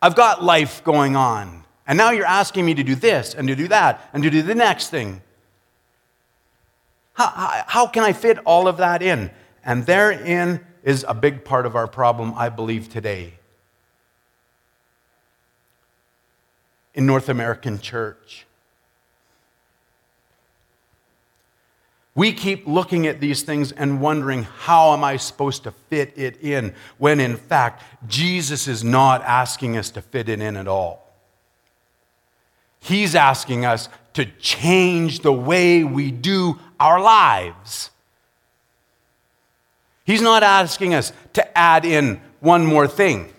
I've 0.00 0.16
got 0.16 0.42
life 0.42 0.82
going 0.84 1.16
on. 1.16 1.64
And 1.86 1.96
now 1.96 2.10
you're 2.10 2.26
asking 2.26 2.66
me 2.66 2.74
to 2.74 2.82
do 2.82 2.94
this 2.94 3.34
and 3.34 3.48
to 3.48 3.56
do 3.56 3.68
that 3.68 4.08
and 4.12 4.22
to 4.22 4.30
do 4.30 4.42
the 4.42 4.54
next 4.54 4.90
thing. 4.90 5.22
How, 7.14 7.28
how, 7.28 7.64
how 7.66 7.86
can 7.86 8.02
I 8.02 8.12
fit 8.12 8.38
all 8.44 8.68
of 8.68 8.78
that 8.78 9.02
in? 9.02 9.30
And 9.64 9.86
therein 9.86 10.60
is 10.82 11.04
a 11.08 11.14
big 11.14 11.44
part 11.44 11.66
of 11.66 11.76
our 11.76 11.86
problem, 11.86 12.32
I 12.36 12.48
believe, 12.48 12.88
today. 12.88 13.34
in 16.94 17.06
North 17.06 17.28
American 17.28 17.80
church. 17.80 18.46
We 22.14 22.34
keep 22.34 22.66
looking 22.66 23.06
at 23.06 23.20
these 23.20 23.42
things 23.42 23.72
and 23.72 24.00
wondering, 24.00 24.42
how 24.42 24.92
am 24.92 25.02
I 25.02 25.16
supposed 25.16 25.62
to 25.62 25.70
fit 25.70 26.12
it 26.16 26.42
in? 26.42 26.74
When 26.98 27.20
in 27.20 27.36
fact, 27.36 27.82
Jesus 28.06 28.68
is 28.68 28.84
not 28.84 29.22
asking 29.22 29.78
us 29.78 29.88
to 29.90 30.02
fit 30.02 30.28
it 30.28 30.40
in 30.40 30.56
at 30.56 30.68
all. 30.68 31.10
He's 32.80 33.14
asking 33.14 33.64
us 33.64 33.88
to 34.12 34.26
change 34.26 35.20
the 35.20 35.32
way 35.32 35.84
we 35.84 36.10
do 36.10 36.58
our 36.78 37.00
lives. 37.00 37.90
He's 40.12 40.20
not 40.20 40.42
asking 40.42 40.92
us 40.92 41.10
to 41.32 41.58
add 41.58 41.86
in 41.86 42.20
one 42.40 42.66
more 42.66 42.86
thing, 42.86 43.32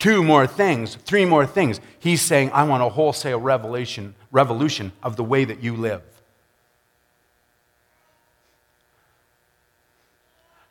two 0.00 0.24
more 0.24 0.44
things, 0.44 0.96
three 0.96 1.24
more 1.24 1.46
things. 1.46 1.80
He's 2.00 2.20
saying, 2.20 2.50
I 2.50 2.64
want 2.64 2.82
a 2.82 2.88
wholesale 2.88 3.38
revelation, 3.38 4.16
revolution 4.32 4.90
of 5.04 5.14
the 5.14 5.22
way 5.22 5.44
that 5.44 5.62
you 5.62 5.76
live. 5.76 6.02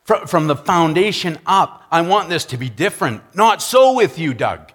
From 0.03 0.47
the 0.47 0.57
foundation 0.57 1.39
up, 1.45 1.87
I 1.89 2.01
want 2.01 2.27
this 2.27 2.43
to 2.47 2.57
be 2.57 2.69
different. 2.69 3.21
Not 3.33 3.61
so 3.61 3.93
with 3.93 4.19
you, 4.19 4.33
Doug. 4.33 4.73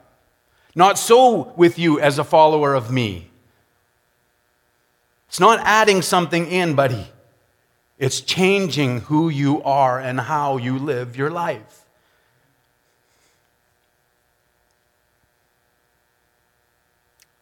Not 0.74 0.98
so 0.98 1.52
with 1.58 1.78
you 1.78 2.00
as 2.00 2.18
a 2.18 2.24
follower 2.24 2.72
of 2.72 2.90
me. 2.90 3.28
It's 5.28 5.40
not 5.40 5.60
adding 5.62 6.00
something 6.00 6.46
in, 6.46 6.74
buddy. 6.74 7.06
It's 7.98 8.20
changing 8.20 9.02
who 9.02 9.28
you 9.28 9.62
are 9.62 9.98
and 9.98 10.20
how 10.20 10.58
you 10.58 10.78
live 10.78 11.16
your 11.16 11.30
life. 11.30 11.84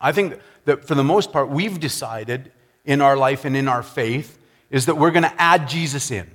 I 0.00 0.12
think 0.12 0.38
that 0.66 0.86
for 0.86 0.94
the 0.94 1.02
most 1.02 1.32
part, 1.32 1.48
we've 1.48 1.80
decided 1.80 2.52
in 2.84 3.00
our 3.00 3.16
life 3.16 3.44
and 3.44 3.56
in 3.56 3.68
our 3.68 3.82
faith 3.82 4.38
is 4.70 4.86
that 4.86 4.96
we're 4.96 5.10
going 5.10 5.24
to 5.24 5.40
add 5.40 5.68
Jesus 5.68 6.10
in. 6.10 6.30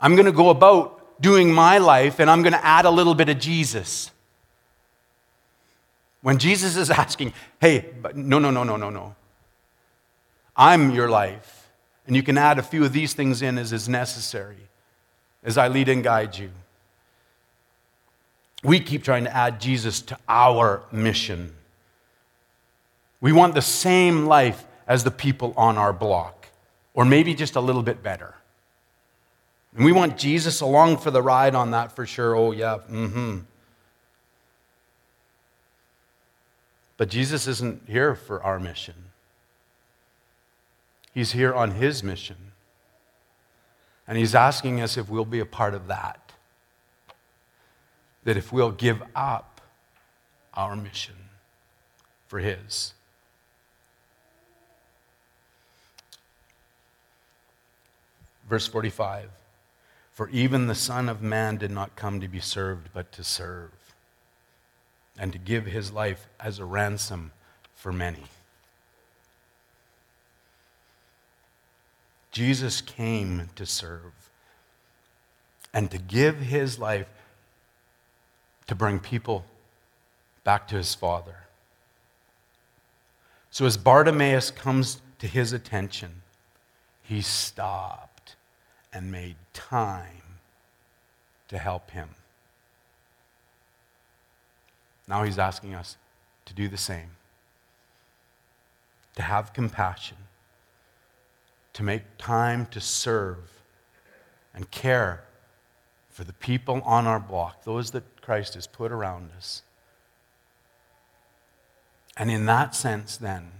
I'm 0.00 0.14
going 0.14 0.26
to 0.26 0.32
go 0.32 0.48
about 0.50 1.20
doing 1.20 1.52
my 1.52 1.78
life 1.78 2.18
and 2.18 2.30
I'm 2.30 2.42
going 2.42 2.54
to 2.54 2.64
add 2.64 2.86
a 2.86 2.90
little 2.90 3.14
bit 3.14 3.28
of 3.28 3.38
Jesus. 3.38 4.10
When 6.22 6.38
Jesus 6.38 6.76
is 6.76 6.90
asking, 7.02 7.32
hey, 7.60 7.90
no, 8.14 8.38
no, 8.38 8.50
no, 8.50 8.64
no, 8.64 8.76
no, 8.76 8.90
no. 8.90 9.14
I'm 10.56 10.90
your 10.90 11.08
life. 11.08 11.59
And 12.10 12.16
you 12.16 12.24
can 12.24 12.36
add 12.36 12.58
a 12.58 12.62
few 12.64 12.84
of 12.84 12.92
these 12.92 13.12
things 13.12 13.40
in 13.40 13.56
as 13.56 13.72
is 13.72 13.88
necessary 13.88 14.56
as 15.44 15.56
I 15.56 15.68
lead 15.68 15.88
and 15.88 16.02
guide 16.02 16.36
you. 16.36 16.50
We 18.64 18.80
keep 18.80 19.04
trying 19.04 19.22
to 19.22 19.36
add 19.36 19.60
Jesus 19.60 20.02
to 20.02 20.18
our 20.28 20.82
mission. 20.90 21.52
We 23.20 23.30
want 23.30 23.54
the 23.54 23.62
same 23.62 24.26
life 24.26 24.66
as 24.88 25.04
the 25.04 25.12
people 25.12 25.54
on 25.56 25.78
our 25.78 25.92
block, 25.92 26.48
or 26.94 27.04
maybe 27.04 27.32
just 27.32 27.54
a 27.54 27.60
little 27.60 27.84
bit 27.84 28.02
better. 28.02 28.34
And 29.76 29.84
we 29.84 29.92
want 29.92 30.18
Jesus 30.18 30.60
along 30.60 30.96
for 30.96 31.12
the 31.12 31.22
ride 31.22 31.54
on 31.54 31.70
that 31.70 31.94
for 31.94 32.06
sure. 32.06 32.34
Oh, 32.34 32.50
yeah, 32.50 32.78
mm 32.90 33.12
hmm. 33.12 33.38
But 36.96 37.08
Jesus 37.08 37.46
isn't 37.46 37.82
here 37.86 38.16
for 38.16 38.42
our 38.42 38.58
mission, 38.58 39.09
He's 41.12 41.32
here 41.32 41.54
on 41.54 41.72
His 41.72 42.02
mission. 42.02 42.52
And 44.06 44.18
He's 44.18 44.34
asking 44.34 44.80
us 44.80 44.96
if 44.96 45.08
we'll 45.08 45.24
be 45.24 45.40
a 45.40 45.46
part 45.46 45.74
of 45.74 45.86
that. 45.88 46.32
That 48.24 48.36
if 48.36 48.52
we'll 48.52 48.72
give 48.72 49.02
up 49.14 49.60
our 50.54 50.76
mission 50.76 51.14
for 52.28 52.38
His. 52.38 52.94
Verse 58.48 58.66
45 58.66 59.30
For 60.12 60.28
even 60.30 60.66
the 60.66 60.74
Son 60.74 61.08
of 61.08 61.22
Man 61.22 61.56
did 61.56 61.70
not 61.70 61.96
come 61.96 62.20
to 62.20 62.28
be 62.28 62.40
served, 62.40 62.90
but 62.92 63.12
to 63.12 63.24
serve 63.24 63.70
and 65.20 65.32
to 65.34 65.38
give 65.38 65.66
his 65.66 65.92
life 65.92 66.26
as 66.40 66.58
a 66.58 66.64
ransom 66.64 67.30
for 67.74 67.92
many. 67.92 68.24
Jesus 72.40 72.80
came 72.80 73.50
to 73.54 73.66
serve 73.66 74.30
and 75.74 75.90
to 75.90 75.98
give 75.98 76.38
his 76.38 76.78
life 76.78 77.06
to 78.66 78.74
bring 78.74 78.98
people 78.98 79.44
back 80.42 80.66
to 80.68 80.76
his 80.76 80.94
Father. 80.94 81.36
So 83.50 83.66
as 83.66 83.76
Bartimaeus 83.76 84.50
comes 84.50 85.02
to 85.18 85.26
his 85.26 85.52
attention, 85.52 86.22
he 87.02 87.20
stopped 87.20 88.36
and 88.90 89.12
made 89.12 89.36
time 89.52 90.38
to 91.48 91.58
help 91.58 91.90
him. 91.90 92.08
Now 95.06 95.24
he's 95.24 95.38
asking 95.38 95.74
us 95.74 95.98
to 96.46 96.54
do 96.54 96.68
the 96.68 96.78
same, 96.78 97.10
to 99.16 99.20
have 99.20 99.52
compassion, 99.52 100.16
to 101.80 101.84
make 101.84 102.02
time 102.18 102.66
to 102.66 102.78
serve 102.78 103.38
and 104.54 104.70
care 104.70 105.24
for 106.10 106.24
the 106.24 106.32
people 106.34 106.82
on 106.84 107.06
our 107.06 107.18
block, 107.18 107.64
those 107.64 107.92
that 107.92 108.20
Christ 108.20 108.52
has 108.52 108.66
put 108.66 108.92
around 108.92 109.30
us. 109.34 109.62
And 112.18 112.30
in 112.30 112.44
that 112.44 112.74
sense, 112.74 113.16
then, 113.16 113.50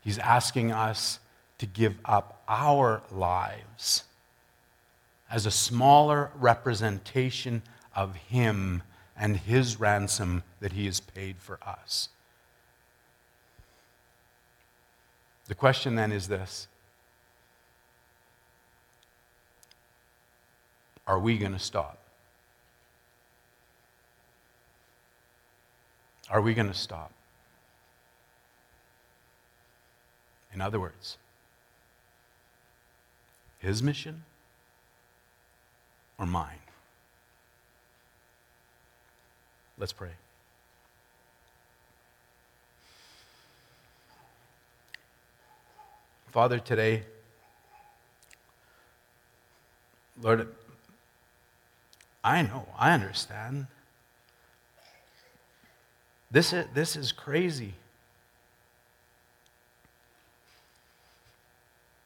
he's 0.00 0.16
asking 0.16 0.72
us 0.72 1.18
to 1.58 1.66
give 1.66 1.96
up 2.06 2.42
our 2.48 3.02
lives 3.10 4.04
as 5.30 5.44
a 5.44 5.50
smaller 5.50 6.30
representation 6.34 7.60
of 7.94 8.16
him 8.16 8.82
and 9.18 9.36
his 9.36 9.78
ransom 9.78 10.44
that 10.60 10.72
he 10.72 10.86
has 10.86 10.98
paid 10.98 11.36
for 11.38 11.58
us. 11.62 12.08
The 15.48 15.54
question 15.54 15.94
then 15.94 16.10
is 16.10 16.28
this 16.28 16.68
Are 21.06 21.18
we 21.18 21.36
going 21.38 21.52
to 21.52 21.58
stop? 21.58 21.98
Are 26.30 26.40
we 26.40 26.54
going 26.54 26.68
to 26.68 26.74
stop? 26.74 27.12
In 30.54 30.60
other 30.60 30.78
words, 30.78 31.18
his 33.58 33.82
mission 33.82 34.24
or 36.18 36.26
mine? 36.26 36.58
Let's 39.78 39.92
pray. 39.92 40.10
Father, 46.30 46.58
today, 46.58 47.02
Lord, 50.22 50.48
I 52.24 52.42
know, 52.42 52.66
I 52.78 52.92
understand. 52.92 53.66
This 56.30 56.52
is, 56.52 56.66
this 56.72 56.96
is 56.96 57.12
crazy. 57.12 57.74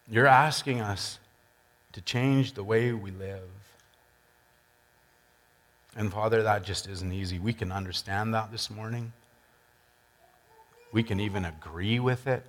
You're 0.09 0.27
asking 0.27 0.81
us 0.81 1.19
to 1.93 2.01
change 2.01 2.53
the 2.53 2.65
way 2.65 2.93
we 2.93 3.11
live. 3.11 3.49
And 5.97 6.13
Father, 6.13 6.43
that 6.43 6.65
just 6.65 6.89
isn't 6.89 7.13
easy. 7.13 7.39
We 7.39 7.53
can 7.53 7.73
understand 7.73 8.35
that 8.35 8.53
this 8.53 8.71
morning. 8.71 9.13
We 10.93 11.03
can 11.03 11.21
even 11.21 11.45
agree 11.45 11.99
with 11.99 12.27
it. 12.27 12.45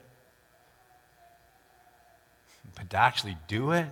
But 2.75 2.89
to 2.89 2.97
actually 2.97 3.37
do 3.47 3.71
it, 3.71 3.87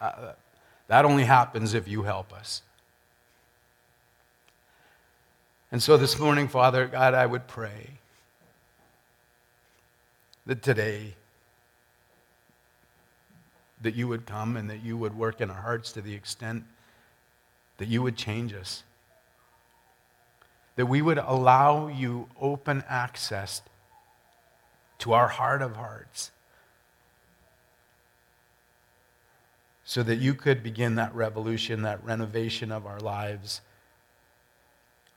uh, 0.00 0.32
that 0.90 1.04
only 1.04 1.22
happens 1.22 1.72
if 1.72 1.86
you 1.86 2.02
help 2.02 2.32
us. 2.32 2.62
And 5.70 5.80
so 5.80 5.96
this 5.96 6.18
morning, 6.18 6.48
Father 6.48 6.88
God, 6.88 7.14
I 7.14 7.26
would 7.26 7.46
pray 7.46 7.90
that 10.46 10.62
today, 10.62 11.14
that 13.80 13.94
you 13.94 14.08
would 14.08 14.26
come 14.26 14.56
and 14.56 14.68
that 14.68 14.82
you 14.82 14.96
would 14.96 15.16
work 15.16 15.40
in 15.40 15.48
our 15.48 15.62
hearts 15.62 15.92
to 15.92 16.00
the 16.00 16.12
extent 16.12 16.64
that 17.78 17.86
you 17.86 18.02
would 18.02 18.16
change 18.16 18.52
us, 18.52 18.82
that 20.74 20.86
we 20.86 21.00
would 21.02 21.18
allow 21.18 21.86
you 21.86 22.28
open 22.40 22.82
access 22.88 23.62
to 24.98 25.12
our 25.12 25.28
heart 25.28 25.62
of 25.62 25.76
hearts. 25.76 26.32
So 29.90 30.04
that 30.04 30.20
you 30.20 30.34
could 30.34 30.62
begin 30.62 30.94
that 30.94 31.12
revolution, 31.16 31.82
that 31.82 32.04
renovation 32.04 32.70
of 32.70 32.86
our 32.86 33.00
lives, 33.00 33.60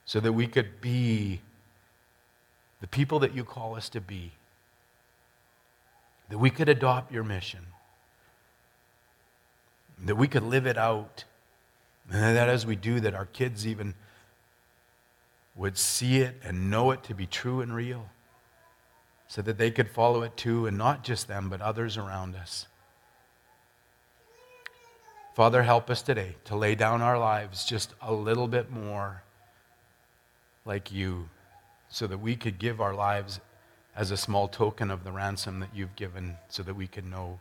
so 0.04 0.20
that 0.20 0.34
we 0.34 0.48
could 0.48 0.82
be 0.82 1.42
the 2.82 2.88
people 2.88 3.20
that 3.20 3.36
you 3.36 3.44
call 3.44 3.76
us 3.76 3.88
to 3.90 4.02
be 4.02 4.32
that 6.30 6.40
we 6.40 6.50
could 6.50 6.70
adopt 6.70 7.12
your 7.12 7.24
mission, 7.24 7.68
that 10.04 10.16
we 10.16 10.28
could 10.28 10.42
live 10.42 10.66
it 10.66 10.80
out, 10.80 11.26
and 12.10 12.36
that 12.36 12.50
as 12.50 12.66
we 12.66 12.76
do, 12.76 13.00
that 13.00 13.14
our 13.14 13.28
kids 13.28 13.68
even 13.68 13.94
would 15.56 15.78
see 15.78 16.22
it 16.22 16.36
and 16.44 16.72
know 16.72 16.90
it 16.90 17.04
to 17.04 17.14
be 17.14 17.28
true 17.28 17.62
and 17.62 17.76
real, 17.76 18.10
so 19.28 19.44
that 19.44 19.60
they 19.60 19.70
could 19.70 19.92
follow 19.92 20.24
it 20.24 20.36
too, 20.36 20.66
and 20.66 20.80
not 20.80 21.04
just 21.04 21.28
them, 21.28 21.48
but 21.48 21.62
others 21.62 21.96
around 21.96 22.36
us. 22.36 22.66
Father, 25.34 25.64
help 25.64 25.90
us 25.90 26.04
today 26.04 26.36
to 26.46 26.56
lay 26.56 26.76
down 26.76 27.02
our 27.02 27.18
lives 27.18 27.66
just 27.66 27.96
a 28.02 28.14
little 28.14 28.48
bit 28.48 28.70
more 28.70 29.24
like 30.64 30.92
you 30.92 31.28
so 31.90 32.06
that 32.06 32.20
we 32.20 32.36
could 32.36 32.60
give 32.60 32.80
our 32.80 32.94
lives 32.94 33.40
as 33.96 34.12
a 34.12 34.18
small 34.18 34.48
token 34.48 34.92
of 34.92 35.04
the 35.04 35.12
ransom 35.12 35.60
that 35.60 35.70
you've 35.74 35.96
given 35.96 36.38
so 36.50 36.62
that 36.62 36.76
we 36.76 36.86
can 36.86 37.10
know 37.10 37.40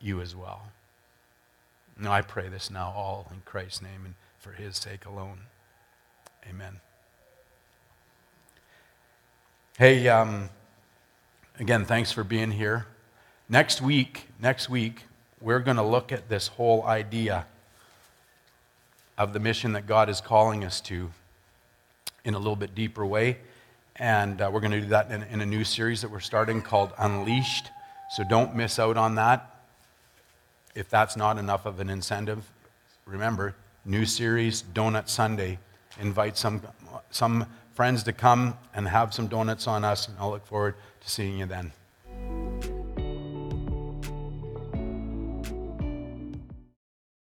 you 0.00 0.20
as 0.20 0.34
well. 0.34 0.72
Now 1.98 2.12
I 2.12 2.20
pray 2.20 2.48
this 2.48 2.68
now 2.68 2.92
all 2.96 3.28
in 3.32 3.42
Christ's 3.44 3.82
name 3.82 4.04
and 4.04 4.14
for 4.38 4.50
his 4.50 4.76
sake 4.76 5.06
alone. 5.06 5.42
Amen. 6.48 6.80
Hey, 9.78 10.08
um, 10.08 10.50
again, 11.60 11.84
thanks 11.84 12.10
for 12.10 12.24
being 12.24 12.50
here. 12.50 12.86
Next 13.48 13.80
week, 13.80 14.28
next 14.40 14.68
week, 14.68 15.04
we're 15.46 15.60
going 15.60 15.76
to 15.76 15.82
look 15.84 16.10
at 16.10 16.28
this 16.28 16.48
whole 16.48 16.82
idea 16.82 17.46
of 19.16 19.32
the 19.32 19.38
mission 19.38 19.74
that 19.74 19.86
God 19.86 20.08
is 20.08 20.20
calling 20.20 20.64
us 20.64 20.80
to 20.80 21.12
in 22.24 22.34
a 22.34 22.38
little 22.38 22.56
bit 22.56 22.74
deeper 22.74 23.06
way. 23.06 23.36
And 23.94 24.42
uh, 24.42 24.50
we're 24.52 24.58
going 24.58 24.72
to 24.72 24.80
do 24.80 24.88
that 24.88 25.08
in, 25.12 25.22
in, 25.22 25.40
a 25.40 25.46
new 25.46 25.62
series 25.62 26.00
that 26.00 26.10
we're 26.10 26.18
starting 26.18 26.62
called 26.62 26.90
Unleashed. 26.98 27.70
So 28.16 28.24
don't 28.28 28.56
miss 28.56 28.80
out 28.80 28.96
on 28.96 29.14
that. 29.14 29.54
If 30.74 30.88
that's 30.88 31.16
not 31.16 31.38
enough 31.38 31.64
of 31.64 31.78
an 31.78 31.90
incentive, 31.90 32.50
remember, 33.04 33.54
new 33.84 34.04
series, 34.04 34.64
Donut 34.74 35.08
Sunday. 35.08 35.60
Invite 36.00 36.36
some, 36.36 36.60
some 37.12 37.46
friends 37.72 38.02
to 38.02 38.12
come 38.12 38.58
and 38.74 38.88
have 38.88 39.14
some 39.14 39.28
donuts 39.28 39.68
on 39.68 39.84
us, 39.84 40.08
and 40.08 40.16
I'll 40.18 40.30
look 40.30 40.44
forward 40.44 40.74
to 41.02 41.08
seeing 41.08 41.38
you 41.38 41.46
then. 41.46 41.70